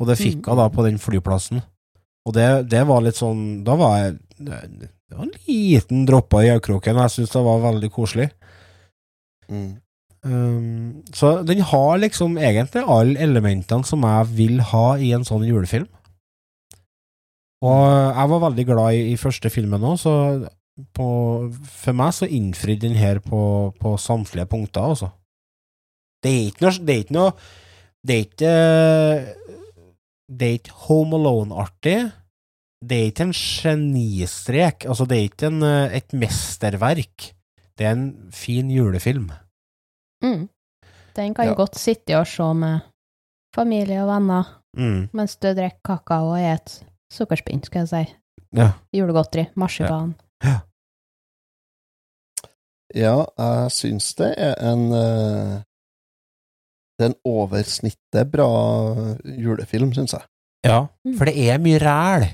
[0.00, 1.60] Og det fikk hun da på den flyplassen.
[2.28, 4.10] Og det, det var litt sånn Da var jeg
[4.44, 8.28] Det var en liten dråpe i øyekroken, og jeg syns det var veldig koselig.
[9.50, 9.70] Mm.
[10.20, 15.46] Um, så den har liksom egentlig alle elementene som jeg vil ha i en sånn
[15.48, 15.88] julefilm.
[17.64, 20.14] Og jeg var veldig glad i, i første filmen òg, så
[20.96, 21.08] på,
[21.82, 23.42] for meg så innfridde den her på,
[23.80, 25.10] på samtlige punkter, altså.
[26.22, 27.32] Det er ikke noe Det er ikke noe
[28.06, 28.52] Det er ikke
[30.30, 32.12] Det er ikke Home Alone-artig.
[32.80, 34.84] Det er ikke en genistrek.
[34.88, 37.32] Altså, det er ikke en, eh, et mesterverk.
[37.76, 39.30] Det er en fin julefilm.
[40.22, 40.48] Mm.
[41.16, 41.54] Den kan Ja.
[41.54, 42.80] godt sitte og se med
[43.56, 44.44] familie og venner
[44.76, 45.08] Mm.
[45.12, 48.14] mens du drikker kakao og et sukkerspinn, skal jeg si.
[48.56, 48.70] Ja.
[48.94, 50.14] Julegodteri, marsipan.
[52.94, 55.62] Ja, jeg syns det er en eh,
[57.00, 58.46] Det er en oversnittet bra
[59.24, 60.26] julefilm, syns jeg.
[60.68, 61.14] Ja, Mm.
[61.16, 62.26] for det er mye ræl.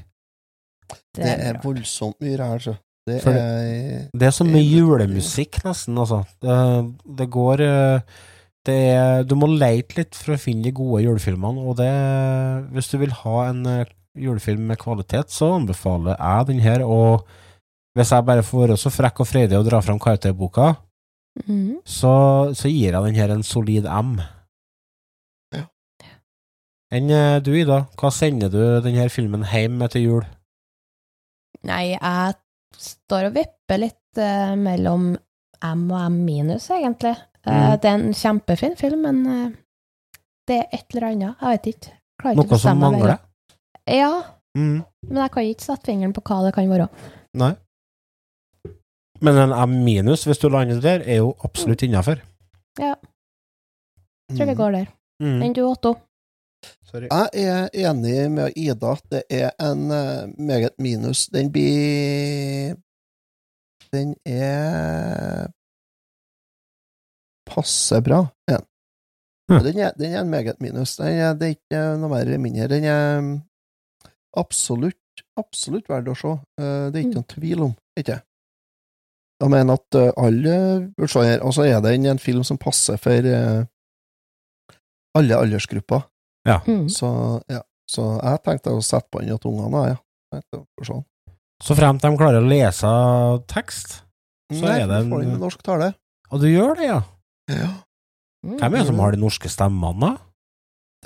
[1.15, 2.75] Det Det er er voldsomt mye ræl, så.
[3.07, 6.25] Det det- er Det er som med julemusikk, nesten, altså.
[6.43, 8.01] Det, det går eh,
[8.67, 12.91] det er, Du må leite litt for å finne de gode julefilmene, og det Hvis
[12.91, 13.85] du vil ha en eh,
[14.19, 17.25] julefilm med kvalitet, så anbefaler jeg den her, og
[17.97, 20.77] hvis jeg bare får være så frekk og freidig å dra fram karakterboka,
[21.47, 21.83] Mhm.
[21.85, 24.19] så, så gir jeg den her en solid M.
[26.95, 30.27] Enn eh, du, Ida, hva sender du denne filmen hjem til jul?
[31.67, 32.37] Nei, jeg
[32.79, 35.09] står og vipper litt uh, mellom
[35.67, 37.15] M og M minus, egentlig.
[37.47, 37.51] Mm.
[37.51, 41.41] Uh, Det er en kjempefin film, men uh, det er et eller annet.
[41.43, 41.95] Jeg vet ikke.
[42.23, 43.15] Klarer ikke Noe som mangler?
[43.17, 43.99] veldig.
[43.99, 44.13] Ja,
[44.57, 44.79] Mm.
[45.11, 46.87] men jeg kan ikke sette fingeren på hva det kan være.
[47.37, 47.51] Nei.
[49.21, 52.23] Men en M minus, hvis du lander der, er jo absolutt innafor.
[52.81, 52.95] Ja,
[54.33, 54.57] tror vi Mm.
[54.63, 54.87] går der.
[55.21, 55.43] Mm.
[55.43, 55.93] Enn du, Otto?
[56.87, 57.09] Sorry.
[57.11, 61.27] Jeg er enig med Ida at det er en eh, meget minus.
[61.35, 62.77] Den blir
[63.93, 65.49] Den er
[67.47, 68.63] passe bra, den.
[69.51, 69.61] Hm.
[69.65, 70.99] Den, er, den er en meget minus.
[70.99, 72.67] Er, det er ikke noe mer eller mindre.
[72.69, 73.29] Den er
[74.37, 76.35] absolutt, absolutt verdt å se.
[76.61, 78.21] Eh, Det er ikke noen tvil om, ikke
[79.43, 80.59] Jeg mener at eh, alle
[80.97, 81.41] bør se her.
[81.43, 83.31] Og så er den en film som passer for
[85.17, 86.05] alle aldersgrupper.
[86.67, 86.87] Mm.
[86.93, 87.11] Så,
[87.53, 87.61] ja.
[87.91, 89.99] så jeg tenkte å sette på den til ungene, ja.
[90.35, 91.01] Tenkte å få.
[91.63, 92.91] Så fremt de klarer å lese
[93.51, 94.01] tekst,
[94.53, 95.91] så Nei, er det Nei, får den en med norsk tale.
[96.31, 97.01] Og du gjør det, ja?
[97.51, 97.73] Ja,
[98.47, 98.59] Mm.
[98.61, 100.11] Hvem er det som har de norske stemmene, da?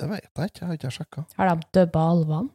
[0.01, 1.23] det vet jeg ikke, jeg har ikke sjekka.
[1.37, 2.49] Har de dubba alvene?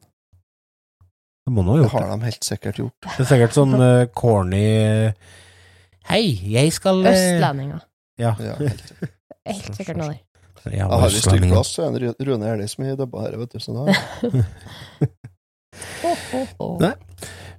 [1.46, 1.92] Det må de ha gjort.
[1.92, 3.08] Det har de helt sikkert gjort.
[3.08, 4.62] Det er sikkert sånn uh, corny
[6.06, 7.82] Hei, jeg skal eh, Østlendinger.
[8.22, 8.32] Ja.
[8.42, 8.82] Ja, helt.
[9.46, 10.20] Helt sikkert noe der.
[10.72, 13.52] Jeg har lyst til styrkeplass, så er det Ru- Rune Erli som dubba her, vet
[13.52, 13.58] du.
[13.60, 13.84] Så da.
[16.80, 16.92] Nei.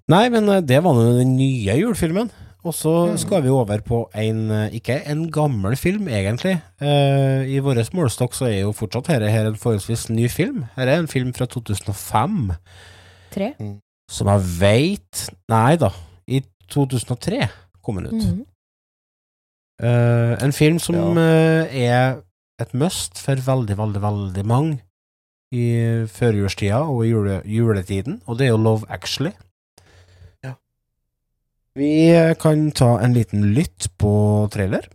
[0.07, 2.29] Nei, men eh, det var nå den nye julefilmen.
[2.67, 3.17] Og så Mm.
[3.17, 6.57] skal vi over på en eh, ikke en gammel film, egentlig.
[6.81, 10.65] Uh, I vår målestokk så er jo fortsatt dette her en forholdsvis ny film.
[10.75, 12.51] Her er en film fra 2005,
[13.31, 13.53] Tre.
[14.11, 15.89] som jeg veit Nei da,
[16.27, 17.47] i 2003
[17.83, 18.13] kom den ut.
[18.13, 18.45] Mm -hmm.
[19.83, 21.63] uh, en film som Ja.
[21.63, 22.15] uh, er
[22.61, 24.79] et must for veldig, veldig, veldig mange
[25.53, 25.67] i
[26.11, 29.31] førjulstida og i jule, juletiden, og det er jo Love Actually.
[30.43, 30.57] Ja.
[31.77, 34.89] Vi kan ta en liten lytt på trailer.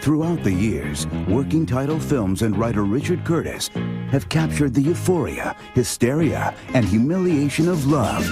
[0.00, 3.70] Throughout the years, working title films and writer Richard Curtis
[4.10, 8.28] have captured the euphoria, hysteria, and humiliation of love.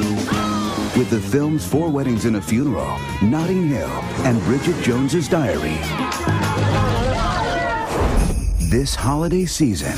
[0.97, 3.89] With the films Four Weddings and a Funeral, Notting Hill,
[4.27, 5.79] and Bridget Jones's Diary.
[8.71, 9.97] This holiday season,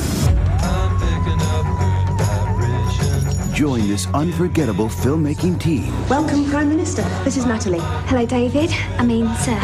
[3.55, 7.03] join this unforgettable filmmaking team Welcome, Prime Minister.
[7.25, 7.81] This is Natalie.
[8.07, 8.71] Hello, David.
[8.99, 9.59] I mean, sir.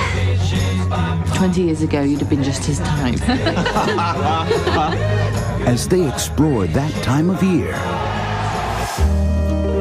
[1.36, 3.20] 20 years ago, you'd have been just his type.
[5.66, 7.74] as they explore that time of year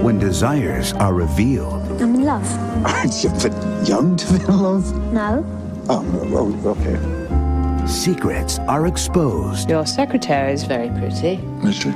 [0.04, 2.46] when desires are revealed I'm in love.
[2.86, 4.86] Aren't you a bit young to be in love?
[4.94, 5.46] Oh, no.
[5.90, 7.88] Oh, okay.
[7.88, 9.70] Secrets are exposed.
[9.70, 11.40] Your secretary is very pretty.
[11.64, 11.90] Is she?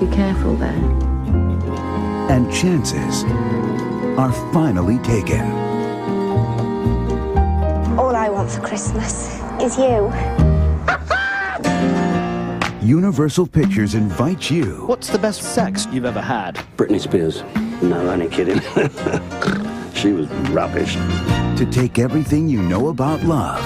[0.00, 0.74] Be careful there.
[2.30, 3.24] and chances
[4.18, 5.40] are finally taken.
[7.98, 10.10] All I want for Christmas is you.
[12.88, 16.54] Universal Pictures invites you What's the best sex you've ever had?
[16.78, 17.42] Britney Spears.
[17.82, 18.60] No, I ain't kidding.
[19.94, 20.94] she was rubbish.
[21.58, 23.60] to take everything you know about love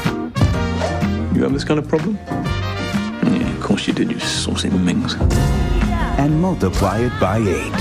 [1.36, 2.18] You have this kind of problem?
[2.26, 5.14] Yeah, of course you did, you saucy minx.
[5.14, 7.72] and multiply it by eight.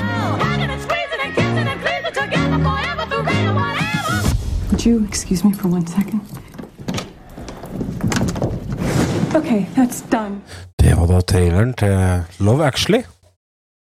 [4.69, 6.21] Would you excuse me for one second?
[9.33, 10.43] Okay, that's done.
[11.01, 12.99] Var da traileren til Love Actually.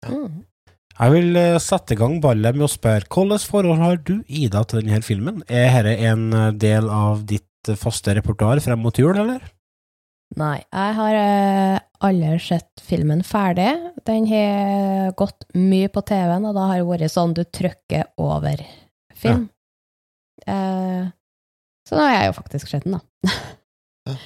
[0.07, 4.61] Jeg vil eh, sette i gang ballet med å spørre hvilket forhold har du, Ida,
[4.63, 5.41] til denne filmen?
[5.51, 9.43] Er dette en eh, del av ditt eh, faste repertoar frem mot jul, eller?
[10.39, 11.19] Nei, jeg har
[12.07, 13.67] aldri sett filmen ferdig.
[14.07, 18.63] Den har gått mye på TV-en, og da har det vært sånn du trykker over
[19.19, 19.49] film.
[20.47, 21.11] Eh,
[21.83, 24.17] så nå har jeg jo faktisk sett den, da.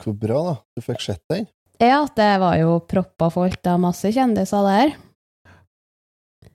[0.00, 0.58] Hvor bra, da.
[0.72, 1.44] Du fikk sett den.
[1.78, 4.96] Ja, det var jo proppa fullt av masse kjendiser der.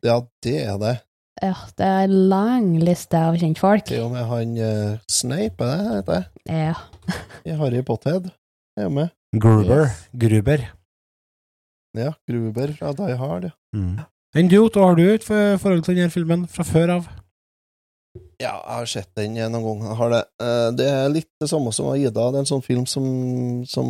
[0.03, 0.95] Ja, det er det.
[1.39, 3.87] Ja, det er en lang liste av kjentfolk.
[3.87, 6.51] Til og med han uh, Snape, er det heter det?
[6.51, 6.75] Ja.
[7.47, 8.27] I Harry Potthead
[8.75, 9.13] er jo med.
[9.33, 9.93] Gruber.
[10.11, 10.65] Gruber.
[11.97, 13.55] Ja, Gruber fra Die Hard, ja.
[13.75, 14.01] Mm.
[14.35, 17.07] Enn du, Otto, har du et forhold til denne filmen fra før av?
[18.41, 20.09] Ja, jeg har sett den noen ganger.
[20.13, 20.21] Det.
[20.41, 22.11] Eh, det er litt det samme som Ida.
[22.11, 23.05] Det er en sånn film som,
[23.69, 23.87] som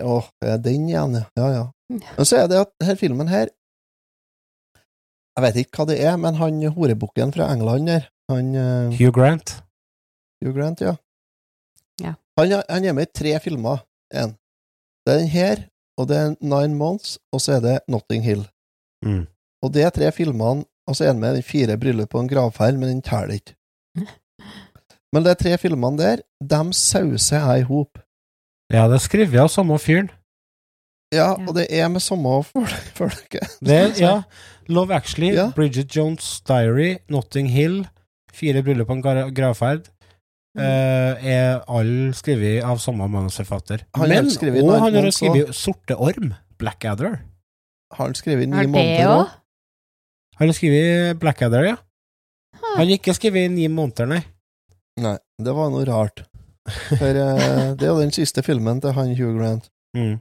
[0.00, 1.24] Er den igjen, ja.
[1.38, 1.64] Ja, ja.
[2.16, 3.48] Men så er det at denne filmen her
[5.36, 9.12] Jeg vet ikke hva det er, men han horebukken fra England der, han eh, Hugh
[9.12, 9.52] Grant.
[10.42, 10.94] Hugh Grant, ja.
[12.00, 12.14] Ja.
[12.40, 13.82] Han, er- han er med i tre filmer.
[14.14, 14.32] En.
[15.06, 15.60] Det er den her,
[16.00, 18.46] og det er Nine Months, og så er det Notting Hill.
[19.04, 19.26] Mm.
[19.62, 22.28] Og de tre filmene, og så er han med i de fire bryllup på en
[22.32, 23.54] gravferd, men den teller ikke.
[25.14, 28.00] Men de tre filmene der, dem sauser jeg i hop.
[28.72, 30.08] Ja, det er skrevet av samme fyren.
[31.14, 32.40] Ja, og det er med samme
[32.98, 33.58] folket.
[33.62, 34.22] Det ja,
[34.68, 35.50] Love Actually, Ja.
[35.54, 37.84] Bridget Jones' Diary, Notting Hill,
[38.36, 39.86] Fire bryllup på en gra- gravferd,
[40.58, 43.86] eh, er alle skrevet av samme manusforfatter.
[43.96, 44.26] Men,
[44.66, 47.20] og han har skrevet Sorte Orm, Blackadder.
[47.94, 49.30] Har han skrevet ni Er måneder òg?
[50.36, 51.76] Han har skrevet Blackadder, ja.
[52.74, 54.24] Han har ikke skrevet ni måneder, nei.
[55.00, 56.26] Nei, det var noe rart.
[56.98, 59.68] For uh, det er jo den siste filmen til han Hugh Grant.
[59.96, 60.18] Mm.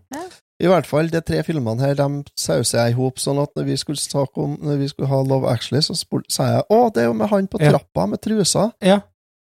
[0.63, 3.65] I hvert fall, de tre filmene her, de sauser jeg i hop, sånn at når
[3.67, 5.97] vi skulle snakke om Når vi skulle ha Love Actually, så
[6.31, 7.73] sa jeg å, det er jo med han på Ja.
[7.73, 8.69] trappa med trusa.
[8.81, 9.01] Ja.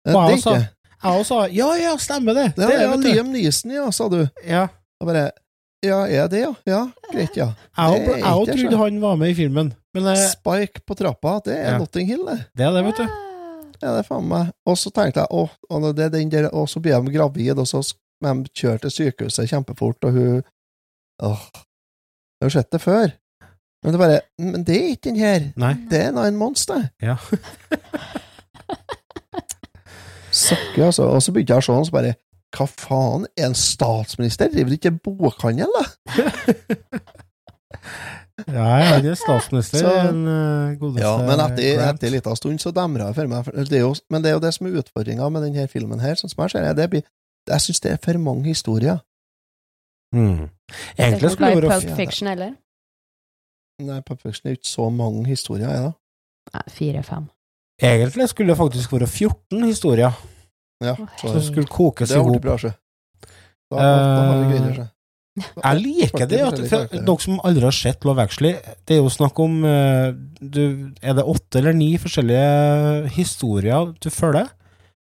[0.06, 0.54] Eh, Og jeg også.
[1.04, 2.46] Jeg også ja, ja, stemmer det.
[2.56, 2.96] Det det er ja.
[2.96, 4.22] Liam Neeson, ja, sa du.
[4.48, 4.66] Ja.
[5.00, 5.30] Og bare
[5.84, 6.54] Ja, er det, ja?
[6.64, 6.78] Ja,
[7.12, 7.50] greit, ja.
[7.76, 11.72] Jeg òg- trodde han var med i filmen, men eh, Spike på trappa, det er
[11.74, 11.78] Ja.
[11.78, 12.46] Notting Hill, det.
[12.56, 13.06] det er det, vet du.
[13.84, 14.54] Ja, det er faen meg.
[14.64, 15.44] Og så tenkte jeg, å,
[15.92, 17.82] det er den der, og så blir de gravid, og så
[18.24, 20.42] men de kjøre til sykehuset kjempefort, og hun
[21.22, 21.42] Åh.
[22.40, 23.12] Jeg har sett det før.
[23.84, 25.40] Men det er bare Men det er ikke den her.
[25.60, 25.74] Nei.
[25.90, 26.88] Det er Nine Months, det.
[27.02, 27.16] Ja.
[30.34, 31.02] Søkker, altså.
[31.02, 32.14] Og så begynte jeg å se den, så bare
[32.56, 33.26] Hva faen?
[33.38, 34.50] Er en statsminister?
[34.50, 35.84] Driver ikke bokhandel, da?
[38.50, 42.58] Ja, det er statsminister, Så- en uh, godeste Ja, men etter, etter en liten stund
[42.60, 43.44] så demrer jeg for meg.
[43.70, 46.14] Det er jo, men det er jo det som er utfordringa med denne filmen her,
[46.18, 46.76] sånn som jeg ser det.
[46.76, 47.04] det blir,
[47.46, 48.98] jeg syns det er for mange historier.
[50.14, 50.48] Mm.
[50.98, 52.54] Egentlig skulle det vært Pulp Fiction eller?
[53.82, 55.94] Nei, Pulp Fiction er ikke så mange historier, er det?
[56.54, 57.24] Nei, fire-fem.
[57.82, 60.12] Egentlig skulle det faktisk være 14 historier
[60.82, 62.42] Ja, som skulle kokes det i har blitt hop.
[62.42, 62.70] bra, sjø.
[63.70, 63.86] Da, da
[64.30, 64.86] da vi greid det, sjø.
[65.34, 68.52] Jeg liker det, at for dere som aldri har sett Love Actually,
[68.86, 70.60] det er jo snakk om eh, du,
[71.02, 74.52] Er det åtte eller ni forskjellige historier du følger?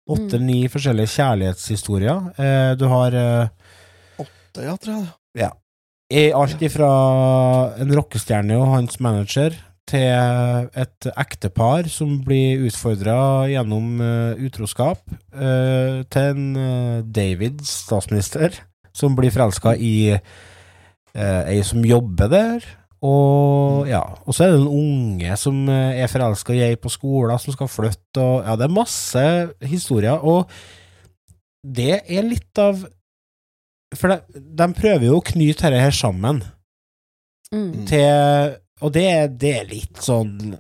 [0.09, 2.33] Åtte eller ni forskjellige kjærlighetshistorier.
[2.41, 3.18] Eh, du har
[4.25, 5.12] Åtte, ja, tror jeg.
[5.45, 5.53] Ja.
[6.14, 6.91] I alt ifra
[7.81, 9.57] en rockestjerne og hans manager
[9.89, 15.03] til et ektepar som blir utfordra gjennom eh, utroskap,
[15.35, 18.62] eh, til en eh, David, statsminister,
[18.95, 22.66] som blir forelska i eh, ei som jobber der.
[23.05, 26.92] Og ja, og så er det en unge som eh, er forelska i ei på
[26.92, 29.24] skolen, som skal flytte, og ja, det er masse
[29.66, 30.49] historier, og
[31.64, 32.82] det er litt av
[33.97, 36.42] For de, de prøver jo å knyte dette her sammen
[37.55, 37.84] Mm.
[37.86, 39.05] til Og det,
[39.38, 40.57] det er litt sånn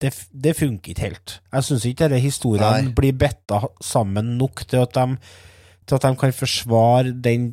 [0.00, 1.32] det, det funker ikke helt.
[1.50, 5.16] Jeg syns ikke disse historiene blir bitta sammen nok til at de
[5.84, 7.52] til at de kan forsvare den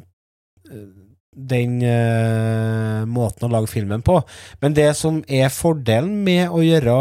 [1.32, 4.20] den uh, måten å lage filmen på.
[4.62, 6.98] Men det som er fordelen med å gjøre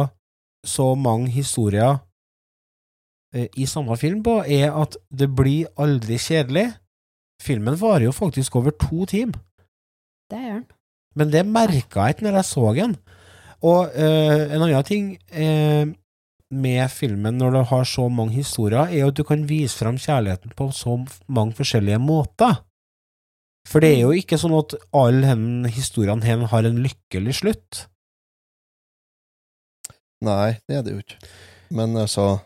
[0.67, 6.69] så mange historier uh, i samme film på, er at det blir aldri kjedelig.
[7.43, 9.41] Filmen varer jo faktisk over to timer.
[10.31, 10.69] Det gjør den.
[11.19, 12.93] Men det merka jeg ikke når jeg så den.
[13.67, 15.91] Og uh, en annen ting eh,
[16.51, 19.97] med filmen, når du har så mange historier, er jo at du kan vise fram
[20.03, 20.97] kjærligheten på så
[21.29, 22.59] mange forskjellige måter.
[23.69, 25.35] For det er jo ikke sånn at alle
[25.71, 27.85] historiene her har en lykkelig slutt.
[30.27, 31.19] Nei, det er det jo ikke.
[31.71, 32.41] Men altså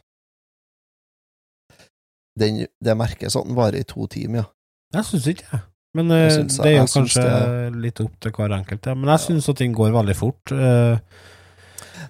[2.39, 4.51] den, Det merkes at den varer i to timer, ja.
[4.99, 5.61] Jeg syns ikke det.
[5.95, 8.87] Men eh, Jeg syns- det er jo kanskje det- litt opp til hver enkelt.
[8.87, 8.95] Ja.
[8.95, 10.53] Men jeg syns at den går veldig fort.
[10.53, 10.99] eh,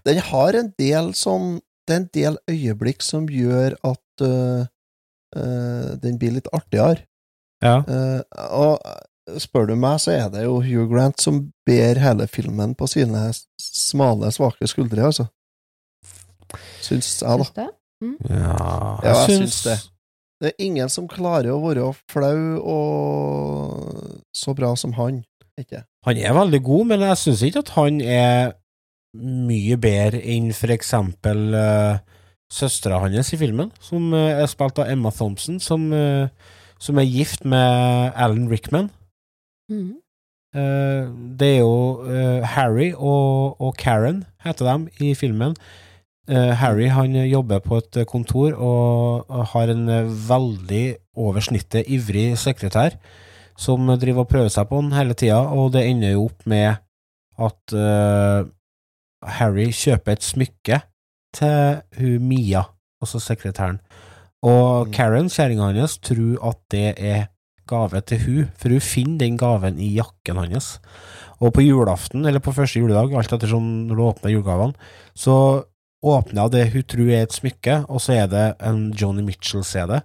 [0.05, 4.65] Den har en del sånn Det er en del øyeblikk som gjør at uh,
[5.37, 7.05] uh, den blir litt artigere.
[7.65, 7.81] Ja.
[7.85, 8.21] Uh,
[8.57, 12.89] og spør du meg, så er det jo Hugh Grant som ber hele filmen på
[12.89, 13.27] sine
[13.61, 15.27] smale, svake skuldre, altså.
[16.85, 17.69] Syns jeg, da.
[18.05, 18.17] Mm.
[18.29, 18.57] Ja,
[19.03, 19.79] Ja, jeg syns- syns det.
[20.43, 25.23] Det er ingen som klarer å være flau og så bra som han.
[25.59, 25.85] Ikke?
[26.05, 28.53] Han er veldig god, men jeg syns ikke at han er
[29.15, 32.03] mye bedre enn for eksempel uh,
[32.53, 36.29] søstera hans i filmen, som uh, er spilt av Emma Thompson, som, uh,
[36.83, 38.91] som er gift med Alan Rickman.
[39.71, 39.95] Mm.
[40.55, 42.05] Uh, det er jo
[42.47, 45.57] Harry og, og Karen, heter de i filmen.
[46.25, 49.91] Harry han jobber på et kontor og, har en
[50.25, 52.97] veldig over snittet ivrig sekretær
[53.61, 56.81] som driver og prøver seg på han hele tida, og det ender jo opp med
[57.45, 57.75] at
[59.27, 60.81] Harry kjøper et smykke
[61.35, 62.65] til hun Mia,
[63.03, 63.81] altså sekretæren.
[64.45, 67.27] Og Karen, kjerringa hans, tror at det er
[67.69, 70.79] gave til hun, for hun finner den gaven i jakken hans.
[71.41, 74.75] Og på julaften, eller på første juledag, alt ettersom når du åpner julegavene,
[75.17, 75.37] så
[76.05, 80.01] åpner hun det hun tror er et smykke, og så er det en Joni Mitchell-CD.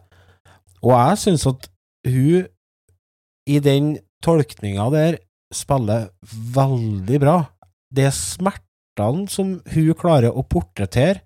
[0.80, 1.70] Og jeg synes at
[2.08, 2.48] hun,
[3.50, 5.20] i den tolkninga der,
[5.52, 6.10] spiller
[6.56, 7.38] veldig bra.
[7.90, 8.14] Det er
[9.00, 11.24] smertene som hun klarer å portrettere,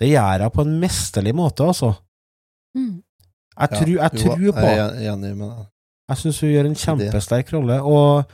[0.00, 1.94] det gjør hun på en mesterlig måte, altså.
[2.76, 3.02] Mm.
[3.60, 5.66] Jeg, tror, jeg tror på Jeg
[6.10, 8.30] jeg syns hun gjør en kjempesterk rolle, og,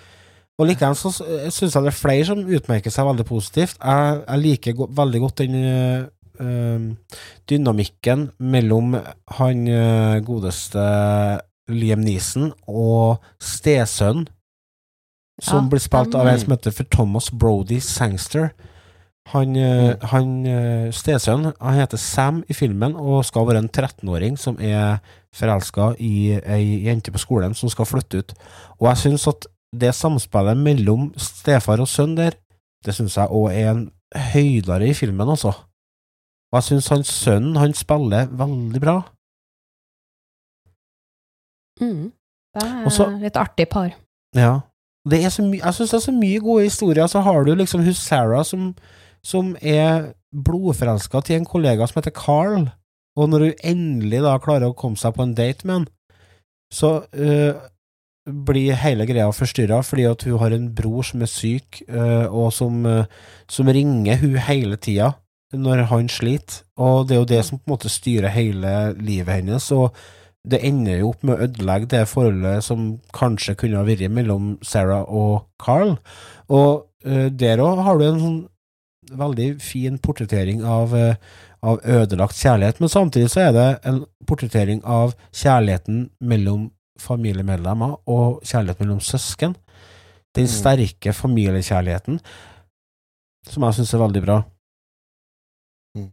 [0.57, 3.77] og likevel så syns jeg det er flere som utmerker seg veldig positivt.
[3.83, 5.59] Jeg, jeg liker go veldig godt den
[6.41, 6.87] øh,
[7.51, 8.97] dynamikken mellom
[9.41, 10.87] han øh, godeste
[11.69, 14.29] Liam Neeson og stesønnen,
[15.43, 18.55] som Ja, blir spilt av en som heter for Thomas Brody Sangster.
[19.27, 24.39] Han, øh, han øh, stesønnen han heter Sam i filmen og skal være en 13-åring
[24.39, 24.99] som er
[25.35, 28.35] forelska i ei jente på skolen som skal flytte ut.
[28.79, 29.49] Og jeg syns at
[29.81, 32.39] det samspillet mellom stefar og sønn der,
[32.87, 35.53] det syns jeg òg er en høydere i filmen, altså.
[36.53, 39.01] Og jeg syns han sønnen, han spiller veldig bra.
[41.81, 42.13] Mm.
[42.55, 43.91] Det er et litt artig par.
[44.37, 44.61] Ja.
[45.11, 47.07] Det er så jeg syns det er så mye gode historier.
[47.07, 48.71] Så har du liksom hun Sarah som,
[49.27, 52.69] som er blodforelska til en kollega som heter Carl,
[53.17, 55.87] og når hun endelig da klarer å komme seg på en date med han,
[56.73, 57.55] så øh,
[58.47, 62.53] blir hele greia forstyrra fordi at hun har en bror som er syk, øh, og
[62.53, 63.07] som, øh,
[63.49, 65.15] som ringer hun hele tida
[65.55, 69.39] når han sliter, og det er jo det som på en måte styrer hele livet
[69.41, 69.95] hennes, og
[70.47, 74.57] det ender jo opp med å ødelegge det forholdet som kanskje kunne ha vært mellom
[74.63, 75.97] Sarah og Carl.
[76.51, 78.37] Og der òg har du en sånn
[79.13, 81.17] veldig fin portrettering av, eh,
[81.63, 88.43] av ødelagt kjærlighet, men samtidig så er det en portrettering av kjærligheten mellom familiemedlemmer og
[88.43, 89.57] kjærlighet mellom søsken.
[90.37, 92.21] Den sterke familiekjærligheten,
[93.49, 94.37] som jeg syns er veldig bra.
[95.97, 96.11] Mm.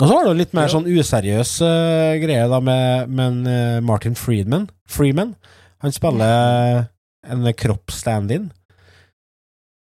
[0.00, 4.18] Og så har du litt mer sånn useriøs uh, greie da med, med eh, Martin
[4.18, 4.68] Friedman.
[4.90, 5.36] Freeman.
[5.84, 6.88] Han spiller
[7.28, 8.50] en kropp-stand-in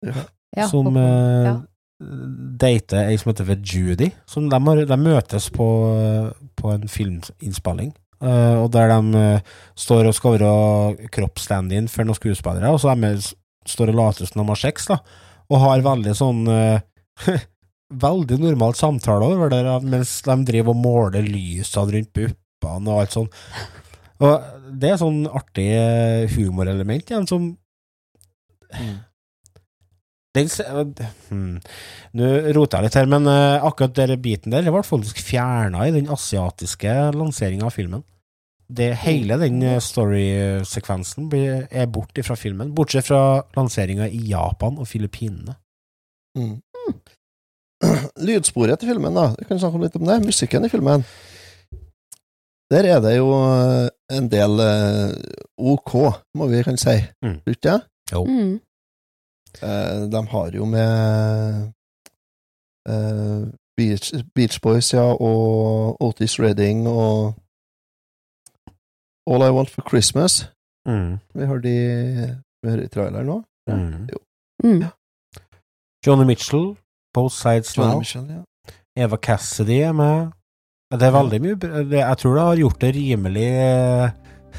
[0.05, 0.25] Ja,
[0.71, 1.55] som og- eh, ja.
[2.61, 4.11] dater ei som heter for Judy.
[4.27, 5.67] Som de, har, de møtes på,
[6.59, 7.93] på en filminnspilling.
[8.25, 12.95] Uh, og der de uh, står og skal være kropp-stand-in for noen skuespillere, og så
[12.97, 13.11] de
[13.69, 14.97] står og later som de har sex, da.
[15.53, 16.79] Og har veldig sånn uh,
[17.95, 23.13] Veldig normalt samtale over der mens de driver og måler lysene rundt puppene og alt
[23.15, 23.29] sånn.
[24.25, 24.47] Og
[24.81, 27.51] det er sånn artig eh, humorelement igjen, som
[28.73, 28.97] se-
[30.35, 31.61] hmm.
[32.19, 35.95] Nå roter jeg litt her, men eh, akkurat den biten der ble faktisk fjerna i
[35.95, 38.03] den asiatiske lanseringa av filmen.
[38.67, 41.29] det, hele den eh, story-sekvensen
[41.71, 45.55] er borte fra filmen, bortsett fra lanseringa i Japan og Filippinene.
[46.39, 46.59] Mm.
[48.27, 49.31] Lydsporet til filmen, da.
[49.39, 50.19] Vi kan snakke litt om det.
[50.25, 51.05] Musikken i filmen.
[52.73, 54.59] Der er det jo eh, en del
[55.55, 55.93] OK,
[56.35, 56.99] må vi kan si.
[57.23, 57.43] Mm.
[57.47, 57.81] Ikke det?
[58.11, 58.27] Jo.
[58.27, 58.57] Mm.
[59.63, 61.73] Eh, de har jo med
[62.89, 63.43] eh,
[63.77, 67.35] Beach, Beach Boys, ja, og Otis Redding og
[69.27, 70.51] All I Want for Christmas.
[70.87, 71.19] Mm.
[71.35, 71.77] Vi har de
[72.63, 73.43] vi hører i traileren nå.
[73.69, 74.07] Mm.
[74.13, 74.19] Jo.
[74.65, 74.85] Mm.
[76.07, 76.77] Johnny Mitchell,
[77.15, 77.99] Both Sides Johnny Now.
[77.99, 78.43] Mitchell, ja.
[79.05, 80.33] Eva Cassidy er med.
[80.95, 81.57] Det er veldig mye
[81.91, 83.49] Jeg tror det har gjort det rimelig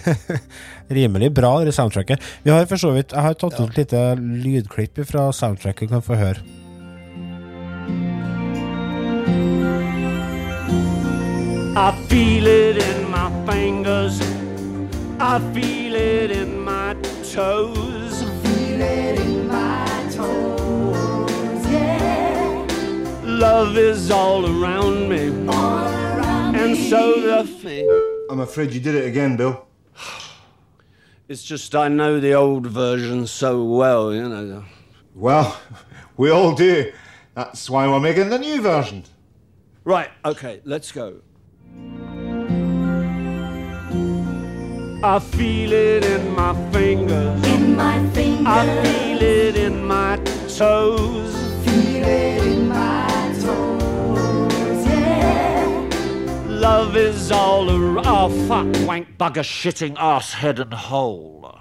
[0.88, 2.22] Rimelig bra, det soundtracket.
[2.44, 6.06] Vi har for så vidt Jeg har tatt ut et lite lydklipp fra soundtracket, kan
[6.06, 6.44] få høre.
[11.78, 14.22] I feel it in my fingers.
[15.20, 16.94] I feel it in my
[17.34, 18.24] toes.
[18.44, 22.66] feel it in my toes, yeah.
[23.24, 25.28] Love is all around me.
[26.56, 27.90] and so the thing.
[28.30, 29.66] I'm afraid you did it again, Bill.
[31.28, 34.64] It's just I know the old version so well, you know.
[35.16, 35.60] Well,
[36.18, 36.92] we all do.
[37.34, 39.06] That's why we're making the new version.
[39.84, 41.22] Right, okay, let's go.
[45.04, 47.44] I feel it in my fingers.
[47.48, 48.46] In my fingers.
[48.46, 50.18] I feel it in my
[50.48, 51.36] toes.
[51.66, 53.15] Feel it in my
[56.66, 61.60] Love is all a Oh, fuck, wank, bugger, shitting, ass, head, and hole.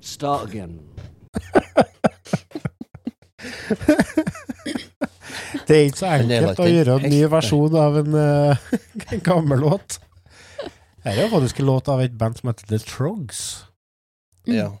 [0.00, 0.78] Start again.
[5.66, 8.72] Det er ikke så enkelt å gjøre en ny versjon av en uh,
[9.10, 9.98] en gammel låt.
[11.02, 13.40] Det er faktisk en låt av et band som heter The Trogs.
[14.46, 14.76] Ja.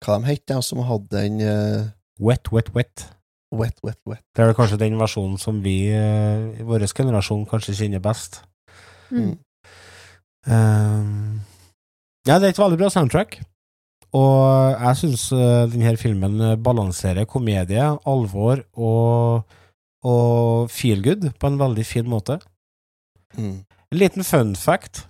[0.00, 1.90] Hva de het de som hadde den uh...
[2.16, 3.10] Wet, Wet, Wet.
[3.52, 4.22] Wet, Wet, Wet?
[4.32, 8.40] Det er vel kanskje den versjonen som vi eh, i vår generasjon kanskje kjenner best.
[9.12, 9.34] Mm.
[10.48, 11.40] Um,
[12.26, 13.40] ja, det er et veldig bra soundtrack.
[14.12, 15.26] Og jeg syns
[15.72, 19.44] denne filmen eh, balanserer komedie, alvor og,
[20.04, 22.40] og feel good på en veldig fin måte.
[23.36, 23.62] Mm.
[23.92, 25.06] En liten fun fact.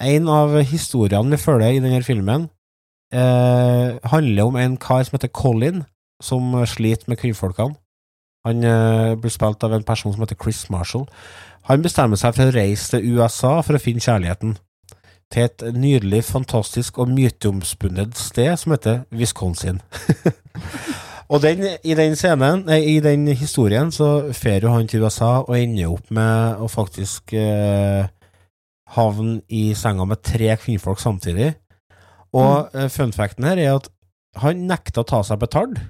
[0.00, 2.48] En av historiene vi følger i denne filmen,
[3.12, 5.84] eh, handler om en kar som heter Colin,
[6.22, 7.76] som sliter med kvinnfolkene.
[8.46, 11.06] Han eh, blir spilt av en person som heter Chris Marshall.
[11.68, 14.56] Han bestemmer seg for å reise til USA for å finne kjærligheten.
[15.28, 19.82] Til et nydelig, fantastisk og myteomspunnet sted som heter Wisconsin.
[21.32, 25.42] og den, i den scenen, nei, i den historien, så fer jo han til USA
[25.42, 28.08] og ender opp med å faktisk eh,
[28.96, 31.52] havne i senga med tre kvinnfolk samtidig.
[32.32, 32.88] Og mm.
[32.92, 33.92] funfacten her er at
[34.40, 35.80] han nekta å ta seg betalt.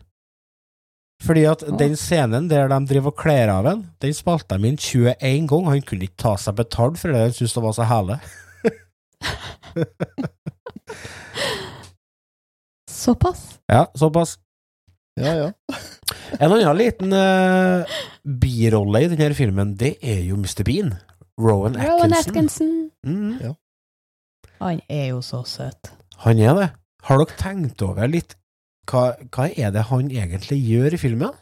[1.26, 4.78] Fordi at den scenen der de driver og kler av en, den spilte de inn
[4.78, 5.70] 21 ganger.
[5.74, 8.18] Han kunne ikke ta seg betalt for det, han syntes det var så herlig.
[12.98, 13.42] Såpass?
[13.70, 14.38] Ja, såpass.
[15.20, 15.52] Ja, ja.
[16.40, 17.88] En annen liten uh,
[18.22, 20.62] birolle i denne filmen, det er jo Mr.
[20.66, 20.92] Bean.
[21.40, 21.94] Rowan Atkinson.
[21.94, 22.90] Rowan Atkinson.
[23.06, 23.38] Mm.
[23.42, 23.52] Ja.
[24.60, 25.92] Han er jo så søt.
[26.24, 26.68] Han er det.
[27.08, 28.36] Har dere tenkt over litt
[28.88, 31.36] hva, hva er det han egentlig gjør i filmen?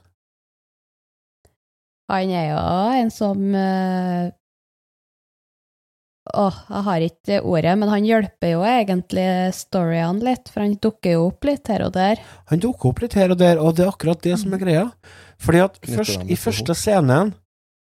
[2.11, 2.59] Han er jo
[3.03, 4.35] en som eh,
[6.27, 11.15] Åh, jeg har ikke ordet, men han hjelper jo egentlig storyene litt, for han dukker
[11.15, 12.19] jo opp litt her og der.
[12.51, 14.85] Han dukker opp litt her og der, og det er akkurat det som er greia.
[15.39, 17.31] Fordi at først, i første scenen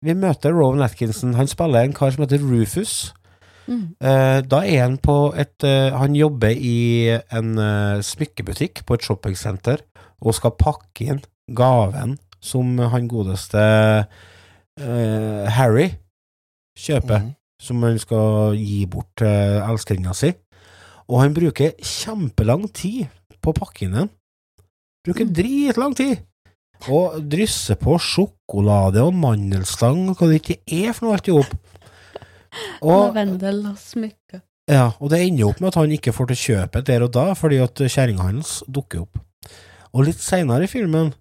[0.05, 1.33] vi møter Rowan Atkinson.
[1.39, 3.15] Han spiller en kar som heter Rufus.
[3.67, 3.97] Mm.
[4.51, 9.81] Da er han på et eh, Han jobber i en eh, smykkebutikk på et shoppingsenter
[10.21, 11.23] og skal pakke inn
[11.57, 13.63] gaven som han godeste
[15.55, 15.87] Harry
[16.77, 17.33] kjøper, mm.
[17.63, 20.33] som han skal gi bort til elskerinna si.
[21.09, 23.07] Og han bruker kjempelang tid
[23.45, 24.11] på å pakke inn den.
[25.05, 26.23] Bruker dritlang tid.
[26.93, 31.37] Og drysser på sjokolade og mandelstang og hva det ikke er for noe alt i
[31.37, 31.53] hop.
[32.83, 34.43] Og Lavendel og smykker.
[34.71, 37.27] ja, og det ender opp med at han ikke får til kjøpet der og da,
[37.39, 39.21] fordi at kjerringa hans dukker opp.
[39.95, 41.13] Og litt seinere i filmen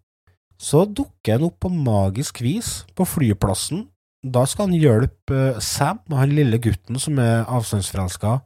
[0.64, 3.88] så dukker han opp på magisk vis på flyplassen.
[4.24, 8.40] Da skal han hjelpe eh, Sam, han lille gutten som er avstandsforelska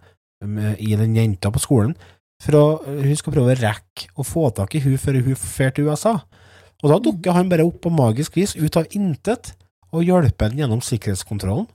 [0.77, 1.95] i den jenta på skolen,
[2.43, 5.73] for å, hun skal prøve å rekke å få tak i hun før hun drar
[5.73, 6.13] til USA.
[6.83, 9.55] Og da dukker han bare opp på magisk vis, ut av intet,
[9.89, 11.65] og hjelper henne gjennom sikkerhetskontrollen.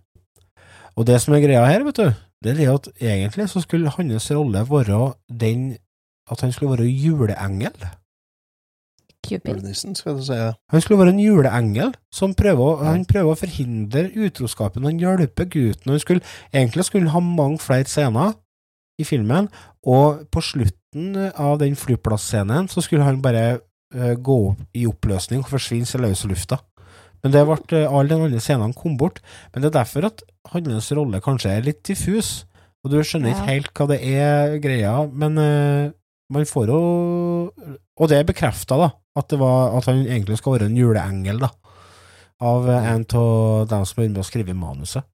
[0.96, 2.12] Og det som er greia her, vet du,
[2.44, 5.72] det er at egentlig så skulle hans rolle være den
[6.30, 7.86] at han skulle være juleengel.
[9.26, 9.54] Cupid.
[9.54, 10.32] Julenissen, skal du si.
[10.70, 14.84] Han skulle være en juleengel som prøver, han prøver å forhindre utroskapen.
[14.84, 15.92] Han hjelper gutten.
[15.94, 18.34] Han skulle, egentlig skulle han ha mange flere scener
[18.98, 19.48] i filmen,
[19.86, 23.62] og på slutten av den flyplassscenen så skulle han bare
[23.94, 26.58] uh, gå opp i oppløsning og forsvinne i løse lufta.
[27.22, 29.20] Men det ble, eh, alle de andre scenene kom bort.
[29.52, 32.44] Men det er derfor at hans rolle kanskje er litt diffus,
[32.82, 33.36] og du skjønner Ja.
[33.36, 35.92] ikke helt hva det er greia, men uh,
[36.32, 37.52] man får jo
[38.00, 41.38] Og det er bekrefta, da, at, det var, at han egentlig skal være en juleengel,
[41.38, 41.50] da.
[42.42, 45.04] Av en av dem som er med å skrive manuset.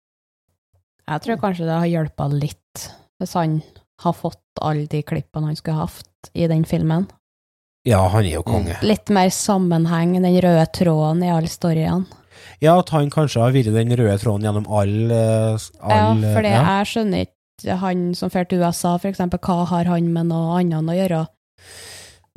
[1.08, 2.84] Jeg tror kanskje det har hjulpet litt,
[3.20, 3.58] hvis han
[4.00, 7.08] har fått alle de klippene han skulle hatt i den filmen.
[7.88, 8.76] Ja, han er jo konge.
[8.84, 12.04] Litt mer sammenheng, den røde tråden i alle storyene.
[12.60, 16.52] Ja, at han kanskje har vært den røde tråden gjennom all, eh, Ja, for det
[16.52, 16.62] ja.
[16.82, 20.58] jeg skjønner ikke han som drar til USA, for eksempel, hva har han med noe
[20.60, 21.20] annet å gjøre?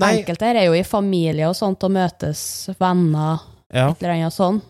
[0.02, 0.12] Nei.
[0.22, 3.42] Enkelte her er jo i familie og sånt, og møtes venner,
[3.74, 3.90] Ja.
[3.92, 4.62] et eller annet sånn.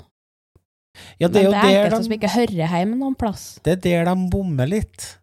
[1.20, 3.60] Ja, det er Men det er enkelte de- som ikke hører hjemme noen plass.
[3.64, 5.18] Det er der de bommer litt.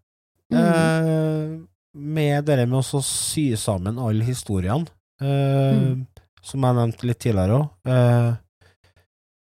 [0.53, 0.59] Mm.
[0.59, 6.05] Uh, med det med å sy sammen alle historiene, eh, Mm.
[6.43, 8.37] som jeg nevnte litt tidligere òg.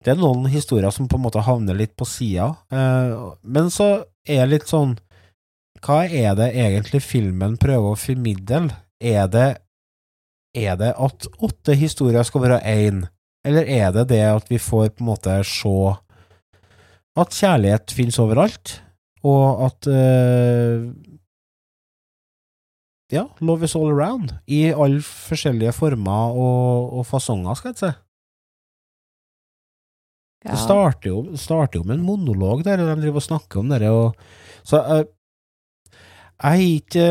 [0.02, 4.02] det er noen historier som på en måte havner litt på sida, eh, men så
[4.26, 4.96] er det litt sånn
[5.82, 8.68] Hva er det egentlig filmen prøver å formidle?
[9.02, 9.48] Er det,
[10.54, 13.00] er det at åtte historier skal være én,
[13.46, 15.74] eller er det det at vi får på en måte se
[17.18, 18.76] at kjærlighet finnes overalt,
[19.26, 20.86] og at eh,
[23.12, 27.92] ja, love is all around, i alle forskjellige former og, og fasonger, skal jeg si.
[30.42, 33.68] Det starter jo, starter jo med en monolog der, og de driver og snakker om
[33.70, 34.16] det, og
[34.66, 35.04] så eh,
[36.42, 37.06] jeg er ikke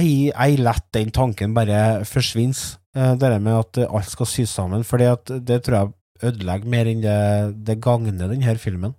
[0.00, 2.58] Jeg lett den tanken bare forsvinner,
[2.96, 6.90] eh, det der med at alt skal sys sammen, for det tror jeg ødelegger mer
[6.90, 7.18] enn det,
[7.66, 8.96] det gagner denne filmen.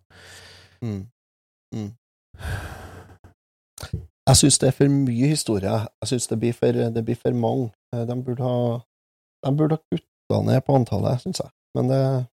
[0.82, 1.10] Mm.
[1.76, 1.92] Mm.
[4.30, 5.76] Jeg syns det er for mye historie.
[6.04, 7.72] Jeg syns det, blir for- det blir for mange.
[7.94, 8.80] Eh, De burde ha
[9.46, 11.50] De burde ha kutta ned på antallet, syns jeg.
[11.76, 12.28] Men det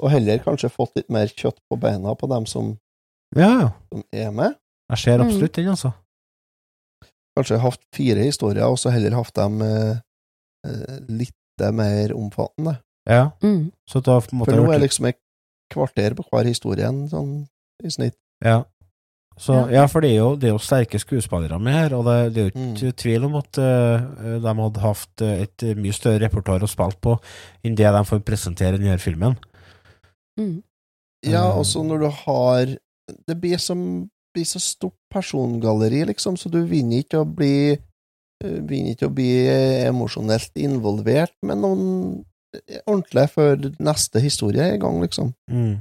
[0.00, 2.74] Og heller kanskje fått litt mer kjøtt på beina på dem som,
[3.34, 3.70] Ja, ja.
[3.92, 4.56] som er med.
[4.90, 5.92] Jeg ser absolutt den, altså.
[7.36, 9.96] Kanskje hatt fire historier, og så heller hatt dem eh,
[10.66, 11.32] eh, litt
[11.72, 12.76] mer omfattende.
[13.08, 13.30] Ja.
[13.42, 13.72] Mm.
[13.88, 15.18] Så da på For nå er liksom et
[15.72, 17.48] kvarter på hver historie sånn
[17.82, 18.16] i snitt.
[18.44, 18.64] Ja.
[19.38, 19.82] Så, Ja.
[19.82, 19.86] ja.
[19.86, 22.46] for det er, jo, det er jo sterke skuespillere med her, og det, det er
[22.50, 22.70] jo Mm.
[22.74, 26.96] ikke tvil om at uh, de hadde hatt eh, et mye større repertoar å spille
[27.04, 27.18] på
[27.64, 29.36] enn det de får presentere i denne filmen.
[30.40, 30.62] Mm.
[31.26, 31.58] Ja, Eh.
[31.58, 32.66] også når du har
[33.26, 37.76] Det blir, som, blir så stort persongalleri, liksom, så du vinner ikke å bli
[38.42, 39.30] Begynner Vinner ikke å bli
[39.86, 42.24] emosjonelt involvert med noen
[42.86, 45.30] ordentlig før neste historie er i gang, liksom.
[45.50, 45.78] Mm.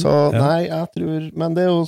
[0.00, 1.84] Så nei, jeg tror Men det er jo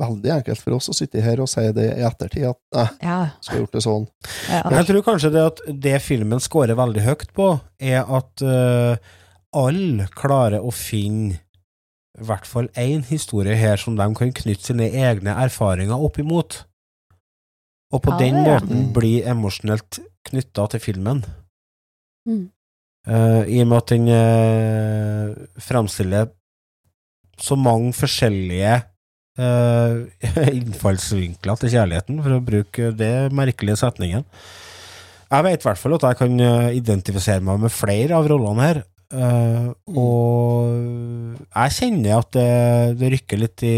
[0.00, 3.18] veldig enkelt for oss å sitte her og si det i ettertid, at nei, Ja.
[3.40, 4.06] skulle gjort det sånn.
[4.50, 4.60] Ja.
[4.76, 7.46] jeg tror kanskje det at det filmen scorer veldig høyt på,
[7.80, 8.96] er at uh,
[9.56, 11.38] alle klarer å finne
[12.16, 16.62] i hvert fall én historie her som de kan knytte sine egne erfaringer opp imot.
[17.92, 21.24] Og på Ja, den måten bli emosjonelt knytta til filmen.
[22.28, 22.48] Mm.
[23.06, 26.32] Uh, I og med at den uh, fremstiller
[27.40, 28.74] så mange forskjellige
[29.40, 30.04] uh,
[30.58, 34.26] innfallsvinkler til kjærligheten, for å bruke det merkelige setningen.
[35.26, 38.62] Jeg vet i hvert fall at jeg kan eh, identifisere meg med flere av rollene
[38.62, 38.84] her.
[39.10, 42.46] Uh, og jeg kjenner at det,
[43.00, 43.74] det rykker litt i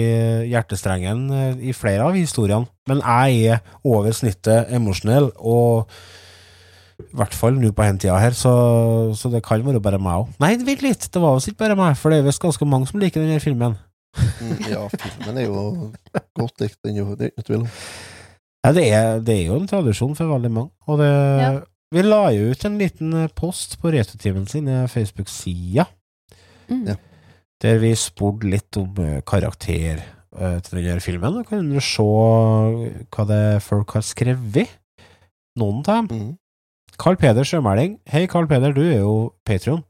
[0.51, 1.25] hjertestrengen
[1.65, 2.69] i flere av historiene.
[2.89, 5.89] Men jeg er over snittet emosjonell, og
[7.09, 8.53] i hvert fall nå på den tida her, så,
[9.17, 10.35] så det kan være bare meg òg.
[10.43, 12.89] Nei, vent litt, det var visst ikke bare meg, for det er visst ganske mange
[12.91, 13.77] som liker denne filmen.
[14.19, 15.65] Mm, ja, filmen er jo
[16.37, 17.73] godt likt, den er jo, det er ikke tvil om.
[18.67, 20.73] Ja, det er, det er jo en tradisjon for veldig mange.
[20.91, 21.11] Og det,
[21.41, 21.51] Ja.
[21.95, 25.87] vi la jo ut en liten eh, post på Retrotimen sine Facebook-sider,
[26.69, 26.83] Mm.
[26.91, 26.95] Ja.
[27.63, 31.39] der vi spurte litt om eh, karakter eh, til denne filmen.
[31.39, 34.69] Da kan du se hva det folk har skrevet.
[35.59, 36.11] Noen av dem.
[36.13, 36.35] Mm.
[36.99, 38.01] Carl Peder Sjømæling.
[38.11, 39.85] Hei, Carl Peder, du er jo Patrion.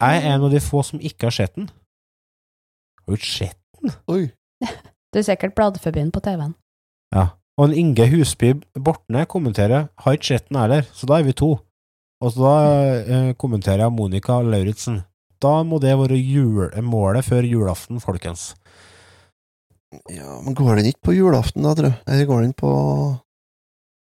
[0.00, 1.68] Jeg er en av de få som ikke har sett den.
[3.00, 3.94] Har du ikke sett den?
[4.10, 4.26] Oi.
[5.14, 6.50] Du er sikkert bladforbyen på TV-en.
[7.14, 7.28] Ja.
[7.56, 8.50] Og en Inge Husby
[8.84, 11.54] Bortne kommenterer har ikke sett den heller, så da er vi to.
[12.20, 12.56] Og så da
[12.98, 14.98] eh, kommenterer jeg Monica Lauritzen.
[15.40, 18.50] da må det være jul, målet før julaften, folkens.
[20.12, 21.98] Ja, men går den ikke på julaften, da, tror jeg?
[22.06, 22.70] Eller går den på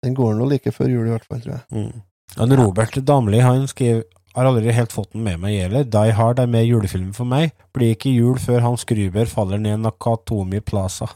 [0.03, 1.63] Den går nå like før jul, i hvert fall, tror jeg.
[1.71, 2.01] Mm.
[2.35, 4.03] Han Robert Damli han skriver
[4.37, 5.85] har aldri helt fått den med meg heller.
[5.89, 7.55] Die Hard er med julefilmen for meg.
[7.73, 11.07] Blir ikke jul før Hans Gruber faller ned Nakatomi Plaza.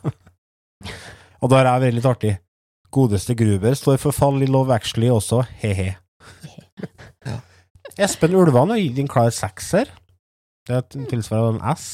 [1.42, 2.32] Og da er jeg veldig artig.
[2.92, 5.94] Godeste Gruber står for fall i Love Actually også, he-he.
[8.02, 9.92] Espen Ulvan har gitt en klar sekser.
[10.68, 10.82] Det
[11.12, 11.86] tilsvarer en S.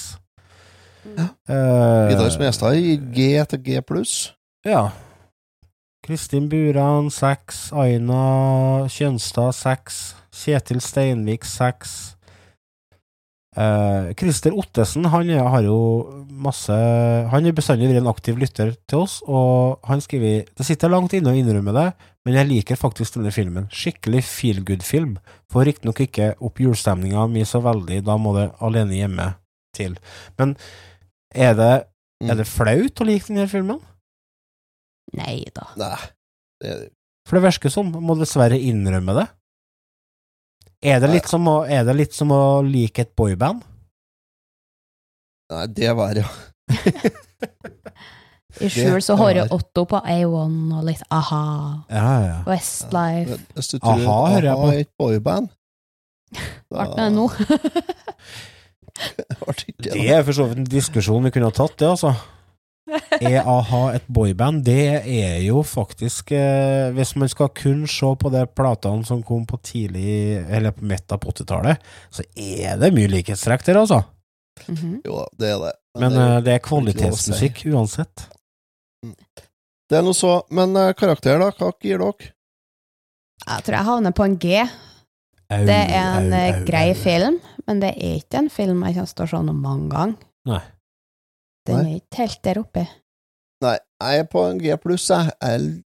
[1.08, 1.28] Ja.
[1.48, 4.16] Uh, Vidar Smestad gir G til G pluss.
[4.68, 4.90] Ja.
[6.08, 7.66] Kristin Buran, seks.
[7.76, 9.98] Aina Kjønstad, seks.
[10.32, 12.14] Kjetil Steinvik, seks.
[13.58, 15.78] Eh, Christer Ottesen han er, har jo
[16.30, 16.76] masse
[17.32, 21.16] Han er bestandig vært en aktiv lytter til oss, og han skriver Det sitter langt
[21.18, 21.88] inne å innrømme det,
[22.24, 23.68] men jeg liker faktisk denne filmen.
[23.74, 25.18] Skikkelig feel good-film.
[25.52, 29.28] Får riktignok ikke opp julestemninga mi så veldig, da må det alene hjemme
[29.76, 30.00] til.
[30.40, 30.56] Men
[31.36, 31.74] er det,
[32.24, 33.84] er det flaut å like denne filmen?
[35.16, 35.70] Nei da.
[35.80, 35.98] Nei.
[36.62, 36.86] Det er
[37.28, 39.28] For det virker sånn, må dessverre innrømme det.
[40.88, 43.64] Er det litt som å, er det litt som å like et boyband?
[45.52, 46.28] Nei, det var ja.
[48.58, 51.42] I skjul så har jeg Otto på A1 og litt a-ha.
[51.94, 52.38] Ja, ja.
[52.48, 53.38] Westlife.
[53.56, 54.68] Hvis du tror Aha, hører jeg på.
[54.72, 55.52] er et boyband
[56.74, 57.28] Hva Ble det nå?
[59.78, 62.16] Det er for så vidt en diskusjon vi kunne ha tatt, det, altså.
[63.20, 64.62] Er a-ha et boyband?
[64.64, 69.44] Det er jo faktisk eh, Hvis man skal kun se på de platene som kom
[69.50, 71.84] på tidlig Eller på midt av 80-tallet,
[72.14, 74.00] så er det mye likhetstrekk der, altså.
[75.06, 75.74] Jo, det er det.
[76.00, 76.66] Men det eh, er det er si.
[76.70, 78.28] kvalitetsmusikk uansett.
[79.88, 81.52] Det er noe så Men eh, karakter, da?
[81.56, 82.32] Hva gir dere?
[83.48, 84.64] Jeg tror jeg havner på en G.
[85.48, 86.98] Au, Det er en au, eh, au, grei au.
[87.00, 87.38] film,
[87.68, 90.26] men det er ikke en film jeg kommer til å se noen mange ganger.
[90.50, 90.64] Nei.
[91.68, 91.92] Den Nei.
[91.92, 92.86] er ikke helt der oppe.
[93.66, 95.32] Nei, jeg er på en G pluss, jeg.
[95.42, 95.84] Jeg-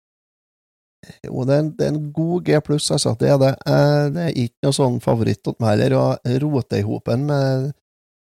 [1.24, 3.12] Jo, det er, en, det er en god G pluss, altså.
[3.18, 3.52] Det er det.
[3.70, 7.68] Eh, Det er ikke noe sånn favoritt hos meg heller, å rote i hopen med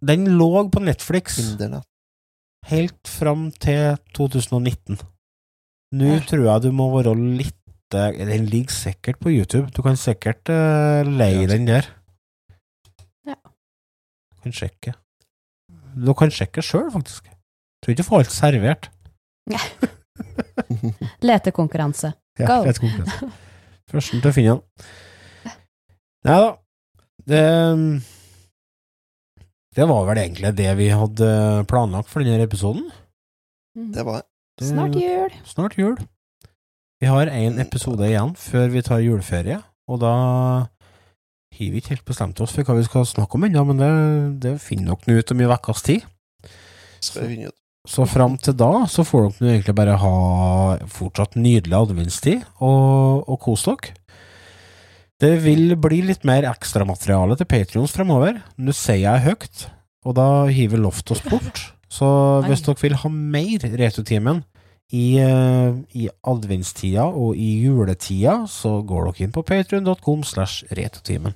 [0.02, 1.84] den lå på Netflix Internet.
[2.68, 4.98] helt fram til 2019.
[5.94, 6.20] Nå Ja.
[6.26, 7.54] tror jeg du må være litt
[7.94, 9.72] eh, Den ligger sikkert på YouTube.
[9.72, 11.48] Du kan sikkert uh, leie Ja.
[11.48, 11.86] den der.
[13.26, 13.36] Ja.
[14.44, 14.94] Kan sjekke.
[15.96, 17.24] Du kan sjekke sjøl, faktisk.
[17.82, 18.90] Tror ikke du får alt servert.
[21.30, 22.14] Letekonkurranse.
[22.38, 22.45] Go!
[22.45, 23.30] Ja, letekonkurranse.
[23.91, 24.88] Førsten til å finne den.
[26.27, 26.49] Nei da.
[27.27, 27.44] Det,
[29.76, 31.30] det var vel egentlig det vi hadde
[31.68, 32.88] planlagt for denne episoden.
[33.76, 34.27] Det var det.
[34.68, 35.34] Snart jul.
[35.45, 35.98] Snart jul.
[36.98, 40.14] Vi har én episode igjen før vi tar juleferie, og da
[41.57, 43.91] har vi ikke helt bestemt oss for hva vi skal snakke om ennå, men det,
[44.48, 46.07] det finner dere nå ut om i ukas tid.
[46.98, 47.60] Skal vi finne ut.
[47.88, 50.16] Så fram til da så får dere egentlig bare ha
[50.92, 53.96] fortsatt nydelig adventstid og, og kos dere.
[55.18, 58.38] Det vil bli litt mer ekstramateriale til Patrions fremover.
[58.62, 59.64] Nå sier jeg høyt,
[60.06, 61.64] og da hiver loftet oss bort.
[61.90, 62.08] Så
[62.46, 64.44] hvis dere vil ha mer Retrotimen
[64.92, 71.34] i, eh, i adventstida og i juletida, så går dere inn på patrion.com slash retotimen.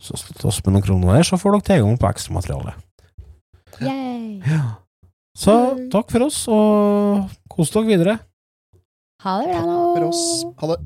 [0.00, 2.76] Så slutt oss med noen kroner der, så får dere tilgang på ekstramateriale.
[3.80, 4.38] Yay.
[5.40, 5.52] Så
[5.88, 8.18] takk for oss, og kos dere videre.
[9.24, 9.78] Ha det bra nå.
[9.80, 10.24] Takk For oss.
[10.60, 10.80] Ha det.